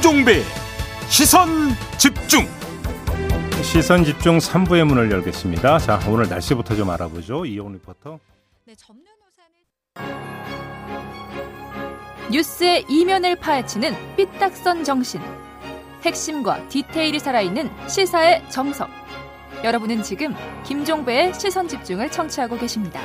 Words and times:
김종배 0.00 0.42
시선 1.10 1.68
집중 1.98 2.48
시선 3.62 4.02
집중 4.02 4.38
3부의 4.38 4.84
문을 4.84 5.10
열겠습니다. 5.10 5.78
자, 5.78 6.00
오늘 6.08 6.26
날씨부터 6.26 6.74
좀 6.74 6.88
알아보죠. 6.88 7.44
이용 7.44 7.74
리포터. 7.74 8.18
네, 8.64 8.74
접는 8.76 9.04
우산을 9.28 10.16
뉴스의 12.32 12.86
이면을 12.88 13.36
파헤치는 13.36 14.16
삐딱선 14.16 14.84
정신. 14.84 15.20
핵심과 16.02 16.66
디테일이 16.70 17.18
살아있는 17.18 17.68
시사의 17.86 18.42
정석. 18.48 18.88
여러분은 19.62 20.02
지금 20.02 20.34
김종배의 20.64 21.34
시선 21.34 21.68
집중을 21.68 22.10
청취하고 22.10 22.56
계십니다. 22.56 23.02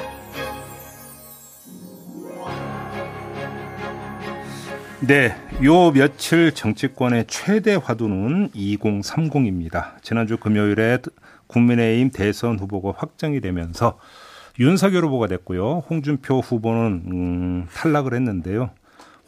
네, 5.02 5.36
요 5.64 5.92
며칠 5.92 6.54
정치권의 6.54 7.26
최대 7.28 7.76
화두는 7.76 8.50
2030입니다. 8.52 10.02
지난주 10.02 10.38
금요일에 10.38 11.00
국민의힘 11.48 12.12
대선 12.12 12.58
후보가 12.58 12.94
확정이 12.98 13.42
되면서 13.42 14.00
윤석열 14.58 15.04
후보가 15.04 15.28
됐고요. 15.28 15.84
홍준표 15.90 16.40
후보는 16.40 17.04
음, 17.08 17.68
탈락을 17.74 18.14
했는데요. 18.14 18.70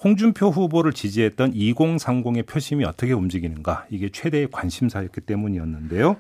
홍준표 0.04 0.50
후보를 0.50 0.94
지지했던 0.94 1.54
2030의 1.54 2.48
표심이 2.48 2.86
어떻게 2.86 3.12
움직이는가 3.12 3.88
이게 3.90 4.10
최대의 4.10 4.48
관심사였기 4.52 5.22
때문이었는데요. 5.22 6.16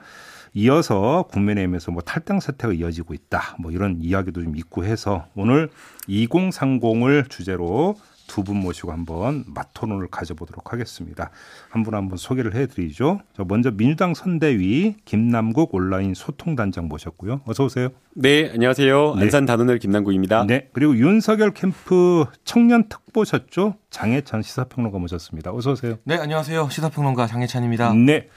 이어서 0.56 1.24
국민의힘에서 1.32 1.92
뭐 1.92 2.02
탈당 2.02 2.42
사태가 2.42 2.74
이어지고 2.74 3.14
있다. 3.14 3.56
뭐 3.60 3.72
이런 3.72 3.98
이야기도 4.02 4.44
좀 4.44 4.58
있고 4.58 4.84
해서 4.84 5.26
오늘 5.36 5.70
2030을 6.10 7.30
주제로 7.30 7.96
두 8.28 8.44
분 8.44 8.58
모시고 8.58 8.92
한번 8.92 9.44
맞토론을 9.48 10.08
가져보도록 10.10 10.72
하겠습니다. 10.74 11.32
한분 11.70 11.96
한분 11.96 12.18
소개를 12.18 12.54
해드리죠. 12.56 13.22
먼저 13.48 13.72
민주당 13.72 14.14
선대위 14.14 14.96
김남국 15.06 15.74
온라인 15.74 16.14
소통단장 16.14 16.88
모셨고요. 16.88 17.42
어서 17.46 17.66
오세요. 17.66 17.90
네, 18.14 18.52
안녕하세요. 18.54 19.16
네. 19.16 19.22
안산 19.24 19.46
단원을 19.46 19.80
김남국입니다. 19.80 20.46
네, 20.46 20.70
그리고 20.74 20.96
윤석열 20.98 21.54
캠프 21.54 22.26
청년 22.44 22.88
특보셨죠? 22.90 23.76
장혜찬 23.90 24.42
시사평론가 24.44 25.00
모셨습니다. 25.00 25.52
어서 25.54 25.72
오세요. 25.72 25.98
네, 26.04 26.18
안녕하세요. 26.18 26.70
시사평론가 26.70 27.28
장혜찬입니다. 27.28 27.94
네, 27.94 28.30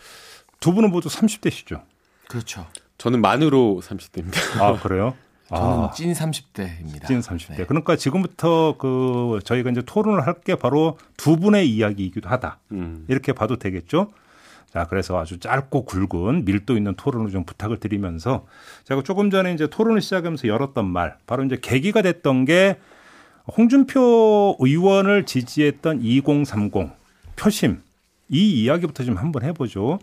두 0.61 0.73
분은 0.73 0.91
모두 0.91 1.09
30대시죠? 1.09 1.83
그렇죠. 2.29 2.67
저는 2.99 3.21
만으로 3.21 3.81
30대입니다. 3.83 4.61
아, 4.61 4.79
그래요? 4.81 5.15
저는 5.51 5.84
아, 5.84 5.91
찐 5.91 6.12
30대입니다. 6.12 7.06
찐 7.06 7.20
30대. 7.20 7.56
네. 7.59 7.65
그러니까 7.67 7.97
지금부터 7.97 8.77
그 8.79 9.41
저희가 9.45 9.70
이제 9.70 9.83
토론을 9.84 10.27
할 10.27 10.41
게 10.45 10.55
바로 10.55 10.97
두 11.17 11.37
분의 11.37 11.69
이야기이기도 11.69 12.29
하다. 12.29 12.59
음. 12.73 13.05
이렇게 13.09 13.33
봐도 13.33 13.56
되겠죠? 13.56 14.11
자, 14.73 14.87
그래서 14.89 15.19
아주 15.19 15.39
짧고 15.41 15.84
굵은 15.84 16.45
밀도 16.45 16.77
있는 16.77 16.95
토론을 16.95 17.31
좀 17.33 17.45
부탁을 17.45 17.78
드리면서 17.78 18.47
제가 18.84 19.03
조금 19.03 19.31
전에 19.31 19.53
이제 19.53 19.67
토론을 19.67 20.01
시작하면서 20.01 20.47
열었던 20.47 20.87
말, 20.87 21.17
바로 21.27 21.43
이제 21.45 21.59
계기가 21.61 22.03
됐던 22.03 22.45
게 22.45 22.78
홍준표 23.56 24.56
의원을 24.61 25.27
지지했던 25.27 26.01
2030 26.03 26.89
표심 27.37 27.83
이 28.28 28.62
이야기부터 28.62 29.03
좀 29.05 29.17
한번 29.17 29.43
해보죠. 29.43 29.98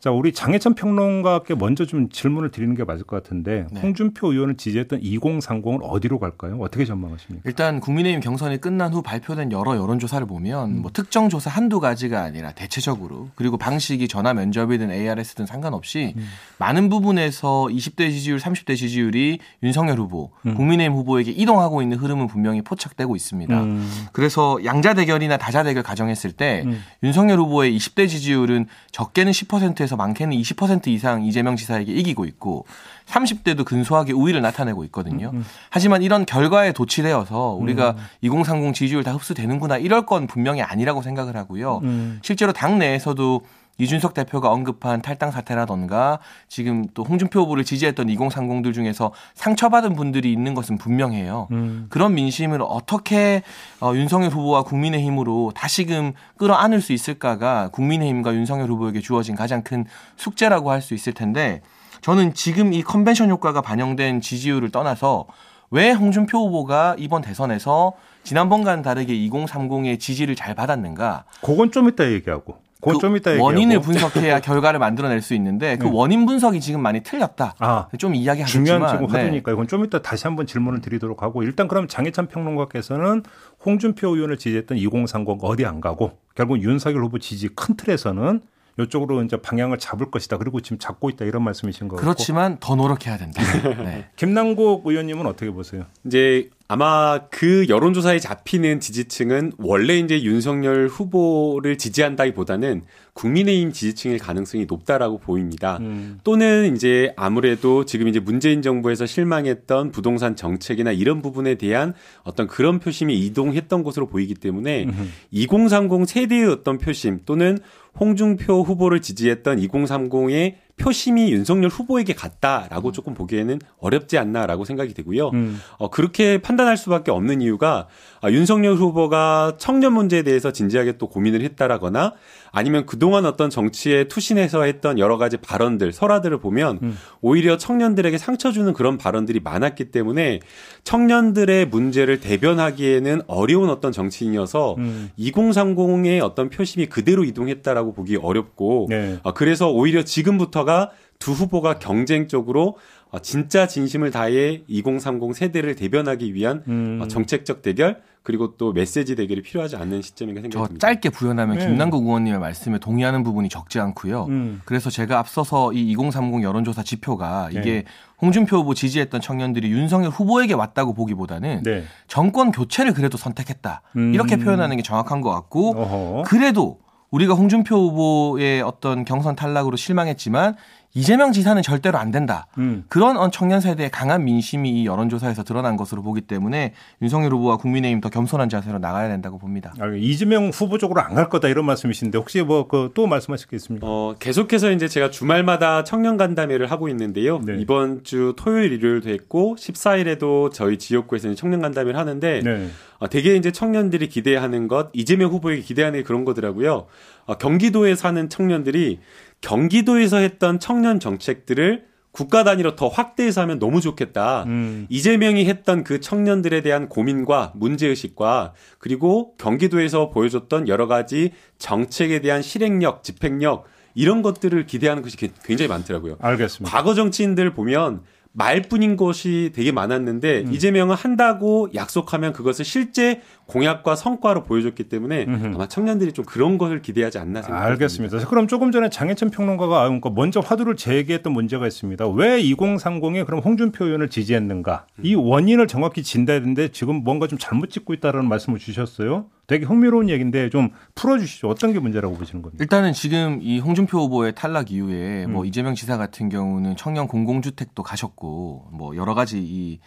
자, 0.00 0.12
우리 0.12 0.32
장혜천 0.32 0.74
평론가께 0.74 1.56
먼저 1.56 1.84
좀 1.84 2.08
질문을 2.08 2.52
드리는 2.52 2.72
게 2.76 2.84
맞을 2.84 3.04
것 3.04 3.20
같은데 3.20 3.66
네. 3.72 3.80
홍준표 3.80 4.32
의원을 4.32 4.56
지지했던 4.56 5.00
2030은 5.00 5.80
어디로 5.82 6.20
갈까요? 6.20 6.56
어떻게 6.60 6.84
전망하십니까? 6.84 7.42
일단 7.44 7.80
국민의힘 7.80 8.20
경선이 8.20 8.60
끝난 8.60 8.92
후 8.92 9.02
발표된 9.02 9.50
여러 9.50 9.76
여론조사를 9.76 10.24
보면 10.28 10.70
음. 10.70 10.82
뭐 10.82 10.92
특정 10.92 11.28
조사 11.28 11.50
한두 11.50 11.80
가지가 11.80 12.22
아니라 12.22 12.52
대체적으로 12.52 13.30
그리고 13.34 13.56
방식이 13.56 14.06
전화 14.06 14.32
면접이든 14.34 14.92
ARS든 14.92 15.46
상관없이 15.46 16.14
음. 16.16 16.28
많은 16.58 16.90
부분에서 16.90 17.66
20대 17.68 18.12
지지율, 18.12 18.38
30대 18.38 18.76
지지율이 18.76 19.40
윤석열 19.64 19.98
후보, 19.98 20.30
음. 20.46 20.54
국민의힘 20.54 20.96
후보에게 20.96 21.32
이동하고 21.32 21.82
있는 21.82 21.98
흐름은 21.98 22.28
분명히 22.28 22.62
포착되고 22.62 23.16
있습니다. 23.16 23.62
음. 23.62 23.90
그래서 24.12 24.60
양자 24.64 24.94
대결이나 24.94 25.38
다자 25.38 25.64
대결 25.64 25.82
가정했을 25.82 26.30
때 26.30 26.62
음. 26.66 26.80
윤석열 27.02 27.40
후보의 27.40 27.76
20대 27.76 28.08
지지율은 28.08 28.66
적게는 28.92 29.32
10%에서 29.32 29.87
에서 29.88 29.96
많게는 29.96 30.36
20% 30.36 30.88
이상 30.88 31.24
이재명 31.24 31.56
지사에게 31.56 31.90
이기고 31.90 32.26
있고 32.26 32.66
30대도 33.06 33.64
근소하게 33.64 34.12
우위를 34.12 34.42
나타내고 34.42 34.84
있거든요. 34.84 35.30
음, 35.30 35.38
음. 35.38 35.44
하지만 35.70 36.02
이런 36.02 36.26
결과에 36.26 36.72
도취되어서 36.72 37.52
우리가 37.54 37.92
음. 37.92 38.04
2030 38.20 38.74
지지율 38.74 39.02
다 39.02 39.12
흡수되는구나 39.12 39.78
이럴 39.78 40.04
건 40.04 40.26
분명히 40.26 40.60
아니라고 40.60 41.00
생각을 41.00 41.36
하고요. 41.36 41.80
음. 41.84 42.18
실제로 42.22 42.52
당 42.52 42.78
내에서도 42.78 43.40
이준석 43.78 44.12
대표가 44.12 44.50
언급한 44.50 45.02
탈당 45.02 45.30
사태라던가 45.30 46.18
지금 46.48 46.86
또 46.94 47.04
홍준표 47.04 47.40
후보를 47.40 47.64
지지했던 47.64 48.08
2030들 48.08 48.74
중에서 48.74 49.12
상처받은 49.34 49.94
분들이 49.94 50.32
있는 50.32 50.54
것은 50.54 50.78
분명해요. 50.78 51.48
음. 51.52 51.86
그런 51.88 52.14
민심을 52.14 52.60
어떻게 52.62 53.42
어, 53.80 53.92
윤석열 53.94 54.30
후보와 54.30 54.64
국민의힘으로 54.64 55.52
다시금 55.54 56.12
끌어안을 56.36 56.80
수 56.80 56.92
있을까가 56.92 57.68
국민의힘과 57.68 58.34
윤석열 58.34 58.68
후보에게 58.68 59.00
주어진 59.00 59.36
가장 59.36 59.62
큰 59.62 59.84
숙제라고 60.16 60.70
할 60.70 60.78
수 60.78 60.94
있을 60.94 61.12
텐데 61.12 61.60
저는 62.00 62.34
지금 62.34 62.72
이 62.72 62.82
컨벤션 62.82 63.30
효과가 63.30 63.60
반영된 63.60 64.20
지지율을 64.20 64.70
떠나서 64.70 65.26
왜 65.70 65.90
홍준표 65.90 66.38
후보가 66.38 66.94
이번 66.98 67.20
대선에서 67.20 67.92
지난번과는 68.22 68.82
다르게 68.82 69.12
2030의 69.14 69.98
지지를 69.98 70.34
잘 70.36 70.54
받았는가? 70.54 71.24
그건 71.42 71.72
좀 71.72 71.88
이따 71.88 72.10
얘기하고. 72.10 72.58
그건 72.80 73.00
좀 73.00 73.16
이따 73.16 73.30
원인을 73.32 73.80
분석해야 73.80 74.38
결과를 74.40 74.78
만들어낼 74.78 75.20
수 75.20 75.34
있는데 75.34 75.76
그 75.76 75.86
네. 75.86 75.90
원인 75.92 76.26
분석이 76.26 76.60
지금 76.60 76.80
많이 76.80 77.02
틀렸다. 77.02 77.54
아, 77.58 77.88
좀 77.98 78.14
이야기하겠지만 78.14 78.64
중요한 78.64 78.88
지금 78.92 79.06
화두니까 79.06 79.50
네. 79.50 79.54
이건 79.54 79.66
좀 79.66 79.84
이따 79.84 80.00
다시 80.00 80.24
한번 80.24 80.46
질문을 80.46 80.80
드리도록 80.80 81.22
하고 81.22 81.42
일단 81.42 81.66
그럼 81.66 81.88
장혜찬 81.88 82.28
평론가께서는 82.28 83.24
홍준표 83.64 84.14
의원을 84.14 84.38
지지했던 84.38 84.78
2030 84.78 85.38
어디 85.42 85.66
안 85.66 85.80
가고 85.80 86.12
결국 86.34 86.62
윤석열 86.62 87.02
후보 87.02 87.18
지지 87.18 87.48
큰 87.48 87.76
틀에서는 87.76 88.40
이쪽으로 88.78 89.22
이제 89.22 89.36
방향을 89.36 89.78
잡을 89.78 90.10
것이다. 90.10 90.38
그리고 90.38 90.60
지금 90.60 90.78
잡고 90.78 91.10
있다 91.10 91.24
이런 91.24 91.42
말씀이신 91.42 91.88
거고. 91.88 92.00
그렇지만 92.00 92.58
더 92.60 92.76
노력해야 92.76 93.16
된다. 93.18 93.42
네. 93.82 94.08
김남국 94.16 94.86
의원님은 94.86 95.26
어떻게 95.26 95.50
보세요? 95.50 95.84
이제 96.04 96.50
아마 96.70 97.20
그 97.30 97.64
여론조사에 97.66 98.18
잡히는 98.18 98.80
지지층은 98.80 99.52
원래 99.56 99.98
이제 99.98 100.22
윤석열 100.22 100.86
후보를 100.86 101.78
지지한다기보다는 101.78 102.82
국민의힘 103.14 103.72
지지층일 103.72 104.18
가능성이 104.18 104.66
높다라고 104.66 105.18
보입니다. 105.18 105.78
음. 105.80 106.20
또는 106.24 106.76
이제 106.76 107.14
아무래도 107.16 107.86
지금 107.86 108.06
이제 108.06 108.20
문재인 108.20 108.60
정부에서 108.60 109.06
실망했던 109.06 109.92
부동산 109.92 110.36
정책이나 110.36 110.92
이런 110.92 111.22
부분에 111.22 111.54
대한 111.54 111.94
어떤 112.22 112.46
그런 112.46 112.80
표심이 112.80 113.18
이동했던 113.18 113.82
것으로 113.82 114.06
보이기 114.06 114.34
때문에 114.34 114.84
음. 114.84 115.12
2030 115.30 116.06
세대의 116.06 116.48
어떤 116.48 116.76
표심 116.76 117.20
또는 117.24 117.58
홍준표 117.98 118.62
후보를 118.62 119.00
지지했던 119.00 119.58
2030의 119.58 120.54
표심이 120.78 121.32
윤석열 121.32 121.70
후보에게 121.70 122.14
갔다라고 122.14 122.88
음. 122.88 122.92
조금 122.92 123.14
보기에는 123.14 123.58
어렵지 123.80 124.16
않나라고 124.16 124.64
생각이 124.64 124.94
되고요. 124.94 125.30
음. 125.30 125.60
어, 125.76 125.90
그렇게 125.90 126.38
판단할 126.40 126.76
수밖에 126.76 127.10
없는 127.10 127.42
이유가 127.42 127.88
아, 128.20 128.30
윤석열 128.30 128.74
후보가 128.76 129.54
청년 129.58 129.92
문제에 129.92 130.22
대해서 130.22 130.52
진지하게 130.52 130.98
또 130.98 131.08
고민을 131.08 131.42
했다라거나 131.42 132.14
아니면 132.52 132.84
그동안 132.84 133.24
어떤 133.24 133.48
정치에 133.48 134.04
투신해서 134.04 134.64
했던 134.64 134.98
여러 134.98 135.16
가지 135.16 135.38
발언들, 135.38 135.92
설화들을 135.92 136.38
보면 136.38 136.78
음. 136.82 136.98
오히려 137.22 137.56
청년들에게 137.56 138.18
상처 138.18 138.52
주는 138.52 138.72
그런 138.72 138.98
발언들이 138.98 139.40
많았기 139.40 139.86
때문에 139.86 140.40
청년들의 140.84 141.66
문제를 141.66 142.20
대변하기에는 142.20 143.22
어려운 143.26 143.70
어떤 143.70 143.90
정치인이어서 143.90 144.74
음. 144.78 145.10
2030의 145.18 146.22
어떤 146.22 146.50
표심이 146.50 146.86
그대로 146.86 147.24
이동했다라고 147.24 147.94
보기 147.94 148.16
어렵고 148.16 148.86
네. 148.90 149.18
어, 149.22 149.32
그래서 149.32 149.70
오히려 149.70 150.02
지금부터 150.04 150.58
후보가 150.68 150.90
두 151.18 151.32
후보가 151.32 151.78
경쟁적으로 151.78 152.76
어, 153.10 153.18
진짜 153.20 153.66
진심을 153.66 154.10
다해 154.10 154.62
2030 154.68 155.34
세대를 155.34 155.74
대변하기 155.76 156.34
위한 156.34 156.62
음. 156.68 157.00
어, 157.02 157.08
정책적 157.08 157.62
대결 157.62 158.00
그리고 158.22 158.56
또 158.58 158.74
메시지 158.74 159.16
대결이 159.16 159.40
필요하지 159.40 159.76
않는 159.76 160.02
시점인가 160.02 160.42
생각합니다. 160.42 160.74
저 160.74 160.78
짧게 160.78 161.08
부연하면 161.08 161.56
네. 161.56 161.66
김남국 161.66 162.04
의원님의 162.04 162.38
말씀에 162.38 162.78
동의하는 162.78 163.22
부분이 163.22 163.48
적지 163.48 163.80
않고요. 163.80 164.26
음. 164.26 164.60
그래서 164.66 164.90
제가 164.90 165.18
앞서서 165.18 165.72
이 165.72 165.92
2030 165.92 166.42
여론조사 166.42 166.82
지표가 166.82 167.48
이게 167.52 167.60
네. 167.60 167.84
홍준표 168.20 168.58
후보 168.58 168.74
지지했던 168.74 169.22
청년들이 169.22 169.70
윤석열 169.70 170.10
후보에게 170.10 170.52
왔다고 170.52 170.92
보기보다는 170.92 171.62
네. 171.62 171.84
정권 172.06 172.52
교체를 172.52 172.92
그래도 172.92 173.16
선택했다 173.16 173.80
음. 173.96 174.12
이렇게 174.12 174.36
표현하는 174.36 174.76
게 174.76 174.82
정확한 174.82 175.22
것 175.22 175.30
같고 175.30 175.80
어허. 175.80 176.24
그래도 176.26 176.80
우리가 177.10 177.32
홍준표 177.32 177.74
후보의 177.76 178.60
어떤 178.60 179.06
경선 179.06 179.36
탈락으로 179.36 179.76
실망했지만 179.76 180.56
이재명 180.94 181.32
지사는 181.32 181.62
절대로 181.62 181.98
안 181.98 182.10
된다. 182.10 182.46
음. 182.56 182.84
그런 182.88 183.30
청년 183.30 183.60
세대의 183.60 183.90
강한 183.90 184.24
민심이 184.24 184.70
이 184.70 184.86
여론조사에서 184.86 185.44
드러난 185.44 185.76
것으로 185.76 186.02
보기 186.02 186.22
때문에 186.22 186.72
윤석열 187.02 187.32
후보와 187.34 187.58
국민의힘 187.58 188.00
더 188.00 188.08
겸손한 188.08 188.48
자세로 188.48 188.78
나가야 188.78 189.08
된다고 189.08 189.38
봅니다. 189.38 189.74
아, 189.78 189.86
이재명 189.96 190.48
후보 190.48 190.78
쪽으로 190.78 191.00
안 191.02 191.14
갈 191.14 191.28
거다 191.28 191.48
이런 191.48 191.66
말씀이신데 191.66 192.16
혹시 192.18 192.42
뭐그또 192.42 193.06
말씀하실 193.06 193.48
게 193.48 193.56
있습니까? 193.56 193.86
어, 193.86 194.14
계속해서 194.18 194.70
이제 194.72 194.88
제가 194.88 195.10
주말마다 195.10 195.84
청년 195.84 196.16
간담회를 196.16 196.70
하고 196.70 196.88
있는데요. 196.88 197.40
네. 197.44 197.56
이번 197.58 198.02
주 198.04 198.34
토요일, 198.36 198.72
일요일도 198.72 199.10
했고 199.10 199.56
14일에도 199.58 200.52
저희 200.52 200.78
지역구에서 200.78 201.34
청년 201.34 201.60
간담회를 201.60 201.98
하는데 201.98 202.40
네. 202.44 202.68
어, 202.98 203.08
되게 203.08 203.36
이제 203.36 203.50
청년들이 203.52 204.08
기대하는 204.08 204.68
것, 204.68 204.90
이재명 204.92 205.30
후보에게 205.30 205.62
기대하는 205.62 206.00
게 206.00 206.02
그런 206.04 206.24
거더라고요. 206.24 206.86
어, 207.26 207.34
경기도에 207.36 207.94
사는 207.94 208.28
청년들이 208.28 209.00
경기도에서 209.40 210.18
했던 210.18 210.58
청년 210.58 211.00
정책들을 211.00 211.86
국가 212.10 212.42
단위로 212.42 212.74
더 212.74 212.88
확대해서 212.88 213.42
하면 213.42 213.58
너무 213.58 213.80
좋겠다. 213.80 214.44
음. 214.44 214.86
이재명이 214.88 215.44
했던 215.44 215.84
그 215.84 216.00
청년들에 216.00 216.62
대한 216.62 216.88
고민과 216.88 217.52
문제의식과 217.54 218.54
그리고 218.78 219.36
경기도에서 219.36 220.10
보여줬던 220.10 220.68
여러 220.68 220.86
가지 220.86 221.32
정책에 221.58 222.20
대한 222.20 222.42
실행력, 222.42 223.04
집행력 223.04 223.64
이런 223.94 224.22
것들을 224.22 224.66
기대하는 224.66 225.02
것이 225.02 225.16
굉장히 225.16 225.68
많더라고요. 225.68 226.16
알겠습니다. 226.20 226.76
과거 226.76 226.94
정치인들 226.94 227.54
보면 227.54 228.02
말뿐인 228.32 228.96
것이 228.96 229.50
되게 229.54 229.72
많았는데 229.72 230.44
음. 230.46 230.52
이재명은 230.52 230.94
한다고 230.94 231.68
약속하면 231.74 232.32
그것을 232.32 232.64
실제 232.64 233.20
공약과 233.48 233.96
성과로 233.96 234.44
보여줬기 234.44 234.84
때문에 234.84 235.24
음흠. 235.24 235.46
아마 235.54 235.66
청년들이 235.66 236.12
좀 236.12 236.24
그런 236.26 236.58
것을 236.58 236.82
기대하지 236.82 237.18
않나 237.18 237.40
생각합니다. 237.40 237.72
알겠습니다. 237.72 238.18
자, 238.20 238.28
그럼 238.28 238.46
조금 238.46 238.70
전에 238.70 238.90
장혜천 238.90 239.30
평론가가 239.30 239.84
그러니까 239.84 240.10
먼저 240.10 240.40
화두를 240.40 240.76
제기했던 240.76 241.32
문제가 241.32 241.66
있습니다. 241.66 242.06
왜 242.08 242.42
2030에 242.42 243.24
그럼 243.24 243.40
홍준표 243.40 243.86
의원을 243.86 244.10
지지했는가? 244.10 244.86
이 245.02 245.14
원인을 245.14 245.66
정확히 245.66 246.02
진다야 246.02 246.40
되는데 246.40 246.68
지금 246.68 247.02
뭔가 247.02 247.26
좀 247.26 247.38
잘못 247.38 247.70
짚고 247.70 247.94
있다라는 247.94 248.28
말씀을 248.28 248.58
주셨어요. 248.58 249.26
되게 249.46 249.64
흥미로운 249.64 250.10
얘기인데 250.10 250.50
좀 250.50 250.68
풀어주시죠. 250.94 251.48
어떤 251.48 251.72
게 251.72 251.78
문제라고 251.80 252.16
보시는 252.16 252.42
겁니까? 252.42 252.62
일단은 252.62 252.92
지금 252.92 253.38
이 253.40 253.60
홍준표 253.60 253.98
후보의 253.98 254.34
탈락 254.34 254.70
이후에 254.70 255.26
뭐 255.26 255.42
음. 255.42 255.46
이재명 255.46 255.74
지사 255.74 255.96
같은 255.96 256.28
경우는 256.28 256.76
청년 256.76 257.08
공공주택도 257.08 257.82
가셨고 257.82 258.68
뭐 258.72 258.94
여러 258.94 259.14
가지 259.14 259.38
이 259.38 259.80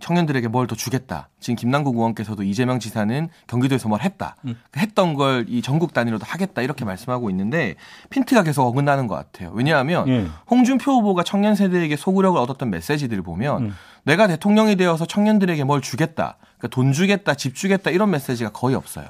청년들에게 0.00 0.48
뭘 0.48 0.66
더 0.66 0.74
주겠다. 0.74 1.28
지금 1.38 1.56
김남국 1.56 1.96
의원께서도 1.96 2.42
이재명 2.42 2.78
지사는 2.80 3.28
경기도에서 3.46 3.88
뭘 3.88 4.00
했다. 4.00 4.36
음. 4.46 4.56
했던 4.76 5.14
걸 5.14 5.44
이 5.48 5.60
전국 5.62 5.92
단위로도 5.92 6.24
하겠다 6.26 6.62
이렇게 6.62 6.84
말씀하고 6.84 7.28
있는데 7.30 7.74
핀트가 8.10 8.42
계속 8.42 8.64
어긋나는 8.66 9.06
것 9.06 9.14
같아요. 9.16 9.50
왜냐하면 9.54 10.08
예. 10.08 10.26
홍준표 10.50 10.92
후보가 10.92 11.24
청년 11.24 11.54
세대에게 11.54 11.96
소구력을 11.96 12.38
얻었던 12.40 12.70
메시지들을 12.70 13.22
보면 13.22 13.62
음. 13.66 13.74
내가 14.04 14.26
대통령이 14.26 14.76
되어서 14.76 15.04
청년들에게 15.06 15.62
뭘 15.64 15.80
주겠다. 15.80 16.36
그러니까 16.58 16.68
돈 16.68 16.92
주겠다, 16.92 17.34
집 17.34 17.54
주겠다 17.54 17.90
이런 17.90 18.10
메시지가 18.10 18.50
거의 18.50 18.74
없어요. 18.74 19.06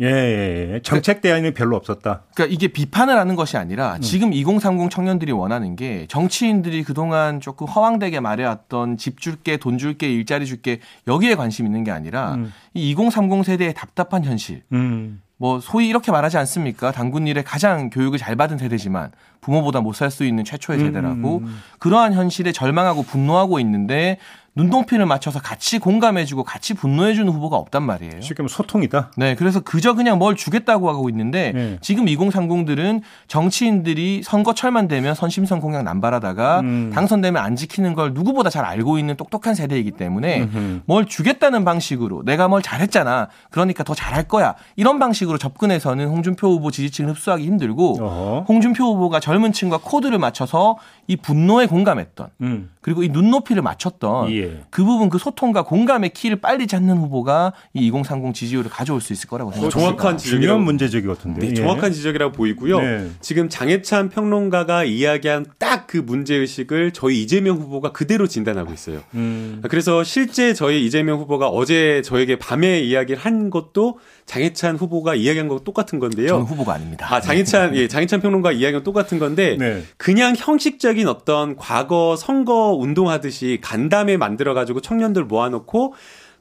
예, 0.00 0.06
예, 0.06 0.74
예. 0.74 0.80
정책 0.82 1.20
대안이 1.20 1.52
별로 1.54 1.76
없었다. 1.76 2.22
그러니까 2.34 2.54
이게 2.54 2.68
비판을 2.68 3.16
하는 3.18 3.34
것이 3.34 3.56
아니라 3.56 3.96
음. 3.96 4.00
지금 4.00 4.32
2030 4.32 4.90
청년들이 4.90 5.32
원하는 5.32 5.74
게 5.76 6.06
정치인들이 6.08 6.84
그동안 6.84 7.40
조금 7.40 7.66
허황되게 7.66 8.20
말해왔던 8.20 8.96
집 8.96 9.20
줄게, 9.20 9.56
돈 9.56 9.78
줄게, 9.78 10.08
일자리 10.12 10.46
줄게 10.46 10.80
여기에 11.06 11.34
관심 11.34 11.66
있는 11.66 11.82
게 11.84 11.90
아니라 11.90 12.34
음. 12.34 12.52
이2030 12.76 13.44
세대의 13.44 13.74
답답한 13.74 14.24
현실. 14.24 14.62
음. 14.72 15.20
뭐 15.40 15.60
소위 15.60 15.88
이렇게 15.88 16.10
말하지 16.10 16.36
않습니까? 16.38 16.90
당군 16.90 17.28
일에 17.28 17.42
가장 17.42 17.90
교육을 17.90 18.18
잘 18.18 18.34
받은 18.34 18.58
세대지만 18.58 19.12
부모보다 19.40 19.80
못 19.80 19.94
살 19.94 20.10
수 20.10 20.24
있는 20.24 20.44
최초의 20.44 20.80
세대라고 20.80 21.38
음. 21.38 21.60
그러한 21.78 22.12
현실에 22.12 22.50
절망하고 22.50 23.04
분노하고 23.04 23.60
있는데 23.60 24.18
눈높이를 24.58 25.06
맞춰서 25.06 25.40
같이 25.40 25.78
공감해주고 25.78 26.42
같이 26.42 26.74
분노해주는 26.74 27.32
후보가 27.32 27.56
없단 27.56 27.84
말이에요. 27.84 28.20
쉽게 28.20 28.42
말하면 28.42 28.48
소통이다. 28.48 29.12
네, 29.16 29.36
그래서 29.36 29.60
그저 29.60 29.94
그냥 29.94 30.18
뭘 30.18 30.34
주겠다고 30.34 30.88
하고 30.88 31.08
있는데 31.08 31.52
네. 31.52 31.78
지금 31.80 32.06
2030들은 32.06 33.02
정치인들이 33.28 34.22
선거철만 34.24 34.88
되면 34.88 35.14
선심성 35.14 35.60
공약 35.60 35.84
남발하다가 35.84 36.60
음. 36.60 36.90
당선되면 36.92 37.40
안 37.40 37.54
지키는 37.54 37.94
걸 37.94 38.12
누구보다 38.12 38.50
잘 38.50 38.64
알고 38.64 38.98
있는 38.98 39.16
똑똑한 39.16 39.54
세대이기 39.54 39.92
때문에 39.92 40.42
음흠. 40.42 40.80
뭘 40.86 41.06
주겠다는 41.06 41.64
방식으로 41.64 42.24
내가 42.24 42.48
뭘 42.48 42.60
잘했잖아. 42.60 43.28
그러니까 43.50 43.84
더 43.84 43.94
잘할 43.94 44.24
거야. 44.24 44.56
이런 44.74 44.98
방식으로 44.98 45.38
접근해서는 45.38 46.08
홍준표 46.08 46.48
후보 46.48 46.72
지지층을 46.72 47.12
흡수하기 47.12 47.44
힘들고 47.44 48.04
어허. 48.04 48.44
홍준표 48.48 48.84
후보가 48.84 49.20
젊은 49.20 49.52
층과 49.52 49.78
코드를 49.84 50.18
맞춰서 50.18 50.78
이 51.06 51.16
분노에 51.16 51.66
공감했던 51.66 52.28
음. 52.42 52.70
그리고 52.80 53.02
이 53.02 53.08
눈높이를 53.08 53.62
맞췄던 53.62 54.30
예. 54.32 54.47
그 54.70 54.84
부분 54.84 55.08
그 55.08 55.18
소통과 55.18 55.64
공감의 55.64 56.10
키를 56.10 56.40
빨리 56.40 56.66
잡는 56.66 56.96
후보가 56.98 57.52
이 57.74 57.86
2030 57.88 58.34
지지율을 58.34 58.70
가져올 58.70 59.00
수 59.00 59.12
있을 59.12 59.28
거라고 59.28 59.52
생각합니다. 59.52 59.78
정확한 59.78 60.18
중요한 60.18 60.18
지적이라고 60.18 60.60
문제적이 60.60 61.06
같은데. 61.06 61.40
네, 61.40 61.50
예. 61.50 61.54
정확한 61.54 61.92
지적이라고 61.92 62.32
보이고요. 62.32 62.80
네. 62.80 63.10
지금 63.20 63.48
장해찬 63.48 64.10
평론가가 64.10 64.84
이야기한 64.84 65.46
딱 65.58 65.78
그 65.88 65.96
문제 65.96 66.34
의식을 66.34 66.92
저희 66.92 67.22
이재명 67.22 67.56
후보가 67.56 67.92
그대로 67.92 68.26
진단하고 68.26 68.72
있어요. 68.74 69.00
음. 69.14 69.62
그래서 69.68 70.04
실제 70.04 70.52
저희 70.52 70.84
이재명 70.84 71.18
후보가 71.18 71.48
어제 71.48 72.02
저에게 72.04 72.38
밤에 72.38 72.80
이야기를 72.80 73.20
한 73.20 73.48
것도 73.48 73.98
장해찬 74.28 74.76
후보가 74.76 75.14
이야기한 75.14 75.48
거랑 75.48 75.64
똑같은 75.64 75.98
건데요. 75.98 76.28
저는 76.28 76.44
후보가 76.44 76.74
아닙니다. 76.74 77.06
아, 77.10 77.20
장해찬, 77.20 77.74
예, 77.76 77.88
장해찬 77.88 78.20
평론가 78.20 78.52
이야기랑 78.52 78.84
똑같은 78.84 79.18
건데, 79.18 79.56
네. 79.58 79.82
그냥 79.96 80.34
형식적인 80.36 81.08
어떤 81.08 81.56
과거 81.56 82.14
선거 82.14 82.74
운동하듯이 82.74 83.58
간담회 83.62 84.18
만들어가지고 84.18 84.82
청년들 84.82 85.24
모아놓고 85.24 85.94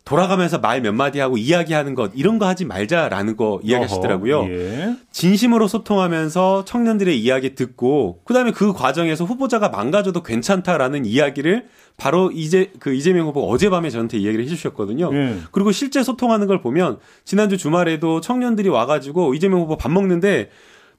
돌아가면서 0.07 0.59
말 0.59 0.77
몇 0.81 0.93
마디 0.93 1.19
하고 1.19 1.37
이야기하는 1.37 1.93
것, 1.93 2.11
이런 2.15 2.39
거 2.39 2.47
하지 2.47 2.63
말자라는 2.63 3.35
거 3.35 3.59
이야기하시더라고요. 3.61 4.37
어허, 4.39 4.51
예. 4.51 4.95
진심으로 5.11 5.67
소통하면서 5.67 6.63
청년들의 6.65 7.19
이야기 7.19 7.55
듣고, 7.55 8.21
그 8.23 8.33
다음에 8.33 8.51
그 8.51 8.71
과정에서 8.71 9.25
후보자가 9.25 9.67
망가져도 9.67 10.23
괜찮다라는 10.23 11.05
이야기를 11.05 11.65
바로 11.97 12.31
이제, 12.31 12.71
그 12.79 12.93
이재명 12.93 13.27
후보가 13.27 13.47
어젯밤에 13.47 13.89
저한테 13.89 14.17
이야기를 14.19 14.45
해주셨거든요. 14.45 15.09
예. 15.13 15.37
그리고 15.51 15.73
실제 15.73 16.03
소통하는 16.03 16.47
걸 16.47 16.61
보면 16.61 16.99
지난주 17.25 17.57
주말에도 17.57 18.21
청년들이 18.21 18.69
와가지고 18.69 19.33
이재명 19.33 19.59
후보 19.59 19.77
밥 19.77 19.91
먹는데 19.91 20.49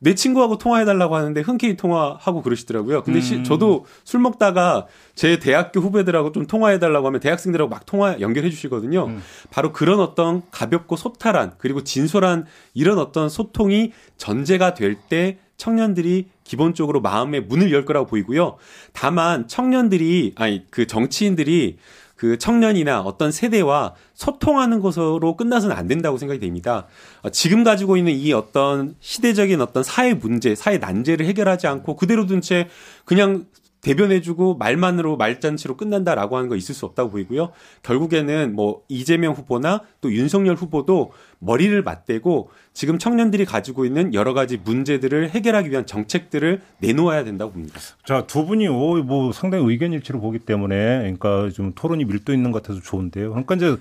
내 0.00 0.15
친구하고 0.15 0.59
통화해달라고 0.59 1.17
하는데 1.17 1.41
흔쾌히 1.41 1.77
통화하고 1.77 2.43
그러시더라고요. 2.43 3.02
근데 3.02 3.21
시- 3.21 3.37
음. 3.37 3.45
저도 3.45 3.85
술 4.05 4.21
먹다가 4.21 4.87
제 5.17 5.38
대학교 5.40 5.81
후배들하고 5.81 6.31
좀 6.33 6.47
통화해달라고 6.47 7.07
하면 7.09 7.21
대학생들하고 7.21 7.69
막 7.69 7.85
통화 7.85 8.19
연결해 8.21 8.49
주시거든요. 8.50 9.07
음. 9.07 9.23
바로 9.50 9.73
그런 9.73 9.99
어떤 10.00 10.43
가볍고 10.52 10.95
소탈한 10.97 11.55
그리고 11.59 11.83
진솔한 11.83 12.47
이런 12.75 12.99
어떤 12.99 13.28
소통이 13.28 13.93
전제가 14.17 14.75
될 14.75 14.97
때 15.09 15.38
청년들이 15.57 16.28
기본적으로 16.45 17.00
마음의 17.00 17.43
문을 17.43 17.73
열 17.73 17.85
거라고 17.85 18.07
보이고요. 18.07 18.57
다만 18.93 19.49
청년들이 19.49 20.35
아니 20.37 20.64
그 20.71 20.87
정치인들이 20.87 21.78
그 22.18 22.37
청년이나 22.37 23.00
어떤 23.00 23.30
세대와 23.30 23.94
소통하는 24.12 24.80
것으로 24.80 25.37
끝나서는 25.37 25.75
안 25.75 25.87
된다고 25.87 26.18
생각이 26.18 26.40
됩니다. 26.40 26.87
어, 27.22 27.30
지금 27.30 27.62
가지고 27.62 27.96
있는 27.96 28.12
이 28.12 28.32
어떤 28.32 28.96
시대적인 29.00 29.60
어떤 29.60 29.84
사회 29.84 30.14
문제, 30.14 30.56
사회 30.56 30.78
난제를 30.78 31.25
해결하지 31.26 31.68
않고 31.68 31.96
그대로 31.96 32.26
둔 32.26 32.40
채 32.40 32.68
그냥 33.04 33.46
대변해주고 33.80 34.56
말만으로 34.56 35.16
말잔치로 35.16 35.76
끝난다라고 35.76 36.37
하는 36.37 36.49
거 36.49 36.56
있을 36.56 36.75
수 36.75 36.85
없다고 36.87 37.11
보이고요. 37.11 37.50
결국에는 37.82 38.54
뭐 38.54 38.82
이재명 38.88 39.32
후보나 39.35 39.82
또 40.00 40.12
윤석열 40.12 40.56
후보도 40.56 41.12
머리를 41.38 41.80
맞대고 41.82 42.50
지금 42.73 42.99
청년들이 42.99 43.44
가지고 43.44 43.85
있는 43.85 44.14
여러 44.14 44.35
가지 44.35 44.56
문제들을 44.56 45.30
해결하기 45.30 45.70
위한 45.70 45.87
정책들을 45.87 46.61
내놓아야 46.78 47.25
된다고 47.25 47.52
봅니다. 47.52 47.78
자, 48.04 48.26
두 48.26 48.47
분이 48.47 48.66
오, 48.68 49.02
뭐 49.04 49.32
상당히 49.32 49.64
의견 49.70 49.92
일치를 49.92 50.20
보기 50.20 50.40
때문에 50.40 50.99
그러니까 50.99 51.50
좀 51.50 51.73
토론이 51.75 52.04
밀도 52.04 52.32
있는 52.32 52.50
것 52.50 52.62
같아서 52.62 52.80
좋은데요. 52.80 53.30
그러니까 53.30 53.54
이제 53.54 53.76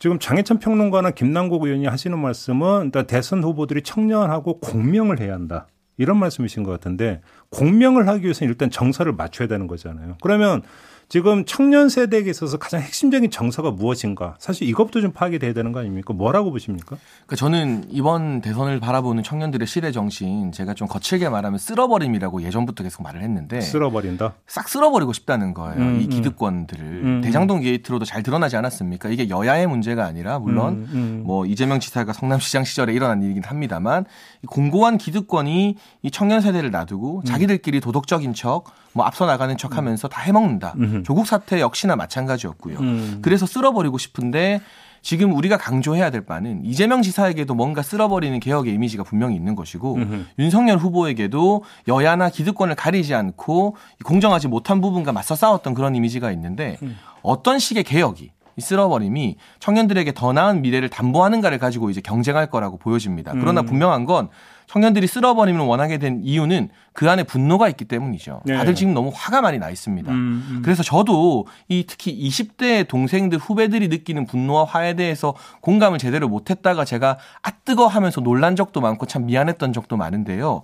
지금 0.00 0.18
장해찬 0.18 0.60
평론가나 0.60 1.10
김남국 1.10 1.64
의원이 1.64 1.86
하시는 1.86 2.16
말씀은 2.18 2.92
대선 3.06 3.42
후보들이 3.42 3.82
청년하고 3.82 4.60
공명을 4.60 5.20
해야 5.20 5.34
한다. 5.34 5.66
이런 5.96 6.18
말씀이신 6.18 6.62
것 6.62 6.70
같은데 6.70 7.20
공명을 7.50 8.08
하기 8.08 8.24
위해서는 8.24 8.50
일단 8.52 8.70
정서를 8.70 9.12
맞춰야 9.12 9.48
되는 9.48 9.66
거잖아요. 9.66 10.16
그러면 10.20 10.62
지금 11.10 11.46
청년 11.46 11.88
세대에게 11.88 12.28
있어서 12.28 12.58
가장 12.58 12.82
핵심적인 12.82 13.30
정서가 13.30 13.70
무엇인가? 13.70 14.36
사실 14.38 14.68
이것부터 14.68 15.00
좀 15.00 15.12
파악이 15.12 15.38
돼야 15.38 15.54
되는 15.54 15.72
거 15.72 15.80
아닙니까? 15.80 16.12
뭐라고 16.12 16.50
보십니까? 16.50 16.98
그러니까 17.24 17.36
저는 17.36 17.84
이번 17.88 18.42
대선을 18.42 18.78
바라보는 18.78 19.22
청년들의 19.22 19.66
시대 19.66 19.90
정신 19.90 20.52
제가 20.52 20.74
좀 20.74 20.86
거칠게 20.86 21.30
말하면 21.30 21.58
쓸어버림이라고 21.58 22.42
예전부터 22.42 22.84
계속 22.84 23.02
말을 23.04 23.22
했는데 23.22 23.62
쓸어버린다. 23.62 24.34
싹 24.46 24.68
쓸어버리고 24.68 25.14
싶다는 25.14 25.54
거예요. 25.54 25.80
음, 25.80 26.00
이 26.02 26.04
음. 26.04 26.10
기득권들을 26.10 26.84
음. 26.84 27.20
대장동 27.22 27.62
게이트로도 27.62 28.04
잘 28.04 28.22
드러나지 28.22 28.56
않았습니까? 28.58 29.08
이게 29.08 29.30
여야의 29.30 29.66
문제가 29.66 30.04
아니라 30.04 30.38
물론 30.38 30.74
음, 30.74 30.88
음. 30.92 31.22
뭐 31.24 31.46
이재명 31.46 31.80
지사가 31.80 32.12
성남시장 32.12 32.64
시절에 32.64 32.92
일어난 32.92 33.22
일이긴 33.22 33.44
합니다만 33.44 34.04
이 34.44 34.46
공고한 34.46 34.98
기득권이 34.98 35.76
이 36.02 36.10
청년 36.10 36.42
세대를 36.42 36.70
놔두고 36.70 37.22
자기들끼리 37.38 37.80
도덕적인 37.80 38.34
척, 38.34 38.64
뭐 38.92 39.06
앞서 39.06 39.24
나가는 39.26 39.56
척 39.56 39.76
하면서 39.76 40.08
다 40.08 40.20
해먹는다. 40.22 40.74
음흠. 40.76 41.02
조국 41.04 41.26
사태 41.26 41.60
역시나 41.60 41.96
마찬가지였고요. 41.96 42.78
음. 42.80 43.18
그래서 43.22 43.46
쓸어버리고 43.46 43.96
싶은데 43.96 44.60
지금 45.00 45.32
우리가 45.34 45.56
강조해야 45.56 46.10
될 46.10 46.26
바는 46.26 46.64
이재명 46.64 47.02
지사에게도 47.02 47.54
뭔가 47.54 47.82
쓸어버리는 47.82 48.38
개혁의 48.40 48.74
이미지가 48.74 49.04
분명히 49.04 49.36
있는 49.36 49.54
것이고 49.54 49.94
음흠. 49.94 50.24
윤석열 50.40 50.78
후보에게도 50.78 51.62
여야나 51.86 52.30
기득권을 52.30 52.74
가리지 52.74 53.14
않고 53.14 53.76
공정하지 54.04 54.48
못한 54.48 54.80
부분과 54.80 55.12
맞서 55.12 55.36
싸웠던 55.36 55.74
그런 55.74 55.94
이미지가 55.94 56.32
있는데 56.32 56.78
음. 56.82 56.96
어떤 57.22 57.60
식의 57.60 57.84
개혁이 57.84 58.32
이 58.56 58.60
쓸어버림이 58.60 59.36
청년들에게 59.60 60.12
더 60.14 60.32
나은 60.32 60.62
미래를 60.62 60.88
담보하는가를 60.88 61.58
가지고 61.58 61.90
이제 61.90 62.00
경쟁할 62.00 62.50
거라고 62.50 62.76
보여집니다. 62.76 63.32
그러나 63.34 63.60
음. 63.60 63.66
분명한 63.66 64.04
건 64.04 64.28
청년들이 64.68 65.06
쓸어버림을 65.06 65.64
원하게 65.64 65.98
된 65.98 66.20
이유는 66.22 66.68
그 66.92 67.10
안에 67.10 67.22
분노가 67.24 67.68
있기 67.70 67.86
때문이죠. 67.86 68.42
네. 68.44 68.56
다들 68.56 68.74
지금 68.74 68.92
너무 68.92 69.10
화가 69.14 69.40
많이 69.40 69.58
나 69.58 69.70
있습니다. 69.70 70.12
음, 70.12 70.46
음. 70.50 70.62
그래서 70.62 70.82
저도 70.82 71.46
이 71.68 71.84
특히 71.86 72.16
20대 72.28 72.86
동생들 72.86 73.38
후배들이 73.38 73.88
느끼는 73.88 74.26
분노와 74.26 74.64
화에 74.64 74.94
대해서 74.94 75.34
공감을 75.62 75.98
제대로 75.98 76.28
못했다가 76.28 76.84
제가 76.84 77.18
아 77.42 77.50
뜨거 77.64 77.86
하면서 77.86 78.20
놀란 78.20 78.56
적도 78.56 78.80
많고 78.80 79.06
참 79.06 79.26
미안했던 79.26 79.72
적도 79.72 79.96
많은데요. 79.96 80.62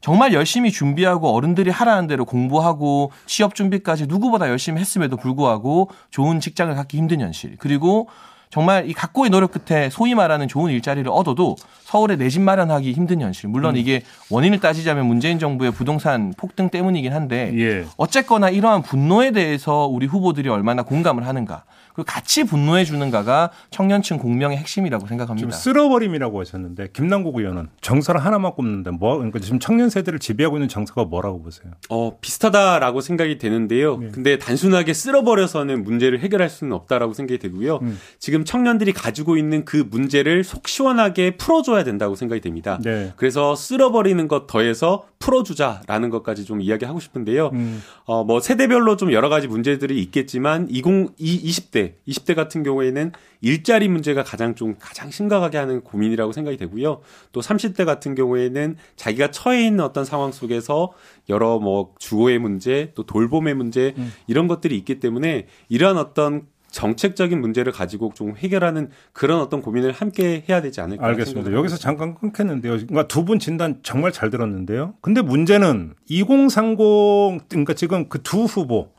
정말 0.00 0.32
열심히 0.32 0.70
준비하고 0.70 1.30
어른들이 1.30 1.70
하라는 1.70 2.06
대로 2.06 2.24
공부하고 2.24 3.10
취업 3.26 3.54
준비까지 3.54 4.06
누구보다 4.06 4.48
열심히 4.48 4.80
했음에도 4.80 5.16
불구하고 5.16 5.90
좋은 6.10 6.38
직장을 6.38 6.72
갖기 6.74 6.98
힘든 6.98 7.20
현실. 7.20 7.56
그리고 7.58 8.08
정말 8.50 8.88
이 8.88 8.92
각고의 8.92 9.30
노력 9.30 9.52
끝에 9.52 9.90
소위 9.90 10.14
말하는 10.14 10.48
좋은 10.48 10.70
일자리를 10.72 11.10
얻어도 11.10 11.56
서울에 11.84 12.16
내 12.16 12.28
집 12.28 12.40
마련하기 12.42 12.92
힘든 12.92 13.20
현실. 13.20 13.48
물론 13.48 13.76
이게 13.76 14.02
원인을 14.30 14.60
따지자면 14.60 15.06
문재인 15.06 15.38
정부의 15.38 15.72
부동산 15.72 16.32
폭등 16.36 16.68
때문이긴 16.68 17.12
한데 17.12 17.50
예. 17.58 17.84
어쨌거나 17.96 18.50
이러한 18.50 18.82
분노에 18.82 19.30
대해서 19.32 19.86
우리 19.86 20.06
후보들이 20.06 20.48
얼마나 20.50 20.82
공감을 20.82 21.26
하는가 21.26 21.64
그리고 21.94 22.04
같이 22.06 22.44
분노해 22.44 22.84
주는가가 22.84 23.50
청년층 23.70 24.18
공명의 24.18 24.56
핵심이라고 24.58 25.00
지금 25.06 25.08
생각합니다. 25.08 25.50
쓸어버림이라고 25.50 26.38
하셨는데 26.40 26.88
김남국 26.92 27.36
의원은 27.38 27.70
정서를 27.80 28.24
하나만 28.24 28.52
꼽는데 28.52 28.90
뭐 28.92 29.16
그러니까 29.16 29.40
지금 29.40 29.58
청년 29.58 29.90
세대를 29.90 30.18
지배하고 30.20 30.58
있는 30.58 30.68
정서가 30.68 31.04
뭐라고 31.06 31.42
보세요? 31.42 31.72
어, 31.88 32.16
비슷하다라고 32.20 33.00
생각이 33.00 33.38
되는데요. 33.38 33.96
네. 33.96 34.10
근데 34.12 34.38
단순하게 34.38 34.92
쓸어버려서는 34.94 35.82
문제를 35.82 36.20
해결할 36.20 36.48
수는 36.50 36.72
없다라고 36.74 37.14
생각이 37.14 37.38
되고요. 37.38 37.78
음. 37.82 37.98
지금 38.38 38.44
청년들이 38.44 38.92
가지고 38.92 39.36
있는 39.36 39.64
그 39.64 39.84
문제를 39.90 40.44
속 40.44 40.68
시원하게 40.68 41.36
풀어줘야 41.36 41.82
된다고 41.82 42.14
생각이 42.14 42.40
됩니다. 42.40 42.78
네. 42.84 43.12
그래서 43.16 43.56
쓸어버리는 43.56 44.28
것 44.28 44.46
더해서 44.46 45.06
풀어주자라는 45.18 46.10
것까지 46.10 46.44
좀 46.44 46.60
이야기하고 46.60 47.00
싶은데요. 47.00 47.50
음. 47.52 47.82
어, 48.04 48.22
뭐 48.22 48.38
세대별로 48.38 48.96
좀 48.96 49.12
여러 49.12 49.28
가지 49.28 49.48
문제들이 49.48 50.00
있겠지만 50.02 50.68
20, 50.70 51.16
20대, 51.16 51.94
20대 52.06 52.36
같은 52.36 52.62
경우에는 52.62 53.10
일자리 53.40 53.88
문제가 53.88 54.22
가장 54.22 54.54
좀 54.54 54.76
가장 54.78 55.10
심각하게 55.10 55.58
하는 55.58 55.80
고민이라고 55.80 56.30
생각이 56.32 56.56
되고요. 56.56 57.00
또 57.32 57.40
30대 57.40 57.84
같은 57.84 58.14
경우에는 58.14 58.76
자기가 58.94 59.32
처해 59.32 59.66
있는 59.66 59.84
어떤 59.84 60.04
상황 60.04 60.30
속에서 60.30 60.92
여러 61.28 61.58
뭐 61.58 61.94
주거의 61.98 62.38
문제, 62.38 62.92
또 62.94 63.02
돌봄의 63.02 63.54
문제 63.54 63.94
음. 63.98 64.12
이런 64.28 64.46
것들이 64.46 64.76
있기 64.76 65.00
때문에 65.00 65.46
이러한 65.68 65.98
어떤 65.98 66.46
정책적인 66.78 67.40
문제를 67.40 67.72
가지고 67.72 68.12
좀 68.14 68.36
해결하는 68.36 68.90
그런 69.12 69.40
어떤 69.40 69.62
고민을 69.62 69.90
함께 69.90 70.44
해야 70.48 70.62
되지 70.62 70.80
않을까 70.80 71.04
알겠습니다. 71.04 71.50
여기서 71.52 71.76
잠깐 71.76 72.14
끊겠는데요. 72.14 72.74
그러니까 72.74 73.08
두 73.08 73.24
분 73.24 73.40
진단 73.40 73.80
정말 73.82 74.12
잘 74.12 74.30
들었는데요. 74.30 74.94
근데 75.00 75.20
문제는 75.20 75.94
2030 76.08 77.48
그러니까 77.48 77.74
지금 77.74 78.08
그 78.08 78.22
두 78.22 78.44
후보 78.44 78.90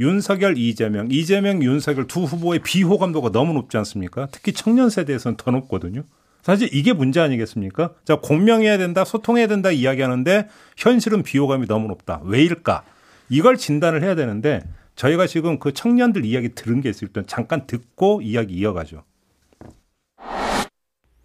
윤석열, 0.00 0.58
이재명, 0.58 1.06
이재명, 1.10 1.62
윤석열 1.62 2.08
두 2.08 2.24
후보의 2.24 2.60
비호감도가 2.64 3.30
너무 3.30 3.52
높지 3.52 3.76
않습니까? 3.76 4.26
특히 4.32 4.52
청년 4.52 4.90
세대에서는 4.90 5.36
더 5.36 5.50
높거든요. 5.52 6.02
사실 6.42 6.68
이게 6.72 6.92
문제 6.92 7.20
아니겠습니까? 7.20 7.90
자, 8.04 8.16
공명해야 8.16 8.76
된다, 8.78 9.04
소통해야 9.04 9.46
된다 9.46 9.70
이야기하는데 9.70 10.48
현실은 10.76 11.22
비호감이 11.22 11.66
너무 11.68 11.86
높다. 11.88 12.22
왜일까? 12.24 12.82
이걸 13.28 13.56
진단을 13.56 14.02
해야 14.02 14.14
되는데 14.16 14.62
저희가 15.00 15.26
지금 15.26 15.58
그 15.58 15.72
청년들 15.72 16.26
이야기 16.26 16.50
들은 16.50 16.82
게 16.82 16.90
있을 16.90 17.08
때 17.08 17.22
잠깐 17.26 17.66
듣고 17.66 18.20
이야기 18.20 18.52
이어가죠. 18.52 19.02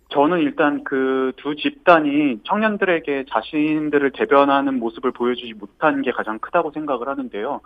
저는 0.10 0.40
일단 0.40 0.82
그 0.86 1.26
두 1.46 1.56
집단이 1.56 2.40
청년들에게 2.44 3.26
자신들을 3.30 4.12
대변하는 4.14 4.80
모습을 4.80 5.12
보여주지 5.12 5.54
못한 5.54 6.02
게 6.02 6.12
가장 6.12 6.40
크다고 6.40 6.72
생각을 6.72 7.08
하는데요. 7.08 7.62